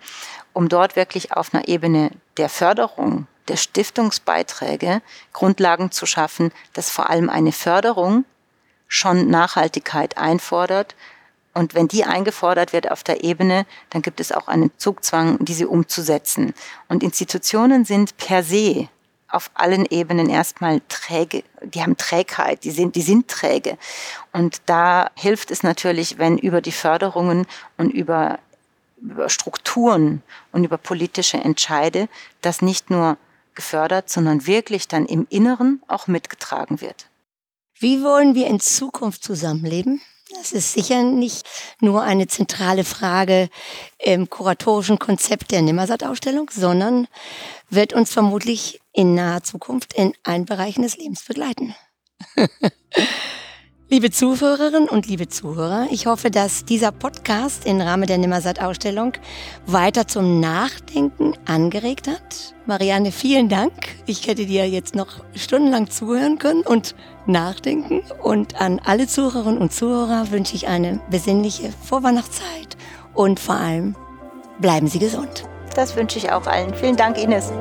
um 0.54 0.70
dort 0.70 0.96
wirklich 0.96 1.34
auf 1.34 1.54
einer 1.54 1.68
Ebene 1.68 2.12
der 2.38 2.48
Förderung, 2.48 3.26
der 3.48 3.58
Stiftungsbeiträge 3.58 5.02
Grundlagen 5.34 5.92
zu 5.92 6.06
schaffen, 6.06 6.52
dass 6.74 6.92
vor 6.92 7.10
allem 7.10 7.30
eine 7.30 7.52
Förderung 7.52 8.24
schon 8.94 9.30
Nachhaltigkeit 9.30 10.18
einfordert. 10.18 10.96
Und 11.54 11.76
wenn 11.76 11.88
die 11.88 12.04
eingefordert 12.04 12.74
wird 12.74 12.92
auf 12.92 13.04
der 13.04 13.24
Ebene, 13.24 13.66
dann 13.92 14.02
gibt 14.02 14.20
es 14.20 14.32
auch 14.32 14.48
einen 14.48 14.72
Zugzwang, 14.78 15.44
diese 15.44 15.68
umzusetzen. 15.68 16.54
Und 16.88 17.04
Institutionen 17.04 17.86
sind 17.86 18.18
per 18.18 18.44
se 18.44 18.88
auf 19.28 19.50
allen 19.56 19.86
Ebenen 19.88 20.30
erstmal 20.30 20.82
träge, 20.90 21.44
die 21.64 21.82
haben 21.82 21.98
Trägheit, 21.98 22.64
die 22.64 22.72
sind, 22.72 22.96
die 22.96 23.02
sind 23.02 23.28
träge. 23.28 23.80
Und 24.32 24.62
da 24.68 25.10
hilft 25.16 25.50
es 25.50 25.64
natürlich, 25.64 26.20
wenn 26.20 26.38
über 26.38 26.62
die 26.62 26.72
Förderungen 26.72 27.48
und 27.78 27.90
über 27.90 28.40
über 29.02 29.28
Strukturen 29.28 30.22
und 30.54 30.64
über 30.64 30.78
politische 30.78 31.38
Entscheide 31.38 32.08
das 32.42 32.62
nicht 32.62 32.90
nur 32.90 33.18
gefördert, 33.54 34.10
sondern 34.10 34.48
wirklich 34.48 34.88
dann 34.88 35.06
im 35.06 35.28
Inneren 35.30 35.82
auch 35.88 36.08
mitgetragen 36.08 36.80
wird. 36.80 37.08
Wie 37.80 38.04
wollen 38.04 38.36
wir 38.36 38.48
in 38.48 38.60
Zukunft 38.60 39.24
zusammenleben? 39.24 40.02
Das 40.36 40.52
ist 40.52 40.74
sicher 40.74 41.04
nicht 41.04 41.46
nur 41.80 42.02
eine 42.02 42.28
zentrale 42.28 42.84
Frage 42.84 43.50
im 44.00 44.30
kuratorischen 44.30 44.98
Konzept 44.98 45.52
der 45.52 45.62
Nimmersatt-Ausstellung, 45.62 46.50
sondern 46.52 47.08
wird 47.70 47.94
uns 47.94 48.12
vermutlich 48.12 48.80
in 48.94 49.16
naher 49.16 49.44
Zukunft 49.44 49.94
in 49.94 50.14
allen 50.24 50.46
Bereichen 50.46 50.82
des 50.82 50.98
Lebens 50.98 51.24
begleiten. 51.24 51.76
Liebe 53.90 54.10
Zuhörerinnen 54.10 54.90
und 54.90 55.06
liebe 55.06 55.28
Zuhörer, 55.28 55.88
ich 55.92 56.08
hoffe, 56.08 56.32
dass 56.32 56.66
dieser 56.66 56.92
Podcast 56.92 57.68
im 57.68 57.80
Rahmen 57.80 58.08
der 58.08 58.18
Nimmersatt-Ausstellung 58.18 59.14
weiter 59.68 60.08
zum 60.08 60.40
Nachdenken 60.40 61.38
angeregt 61.46 62.08
hat. 62.08 62.56
Marianne, 62.66 63.12
vielen 63.12 63.50
Dank. 63.50 63.74
Ich 64.08 64.26
hätte 64.26 64.48
dir 64.48 64.68
jetzt 64.68 64.96
noch 64.96 65.24
stundenlang 65.36 65.92
zuhören 65.92 66.40
können 66.40 66.64
und 66.64 66.96
nachdenken. 67.26 68.02
Und 68.22 68.60
an 68.60 68.80
alle 68.84 69.08
Zuhörerinnen 69.08 69.60
und 69.60 69.74
Zuhörer 69.74 70.32
wünsche 70.32 70.56
ich 70.56 70.68
eine 70.68 71.00
besinnliche 71.10 71.72
Vorweihnachtszeit 71.72 72.78
und 73.14 73.40
vor 73.40 73.56
allem 73.56 73.96
bleiben 74.60 74.88
Sie 74.88 75.00
gesund. 75.00 75.48
Das 75.76 75.96
wünsche 75.96 76.18
ich 76.18 76.32
auch 76.32 76.48
allen. 76.48 76.74
Vielen 76.74 76.96
Dank, 76.96 77.18
Ines. 77.18 77.52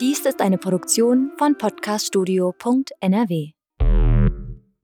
Dies 0.00 0.26
ist 0.26 0.40
eine 0.40 0.58
Produktion 0.58 1.30
von 1.38 1.56
podcaststudio.nrw. 1.56 3.61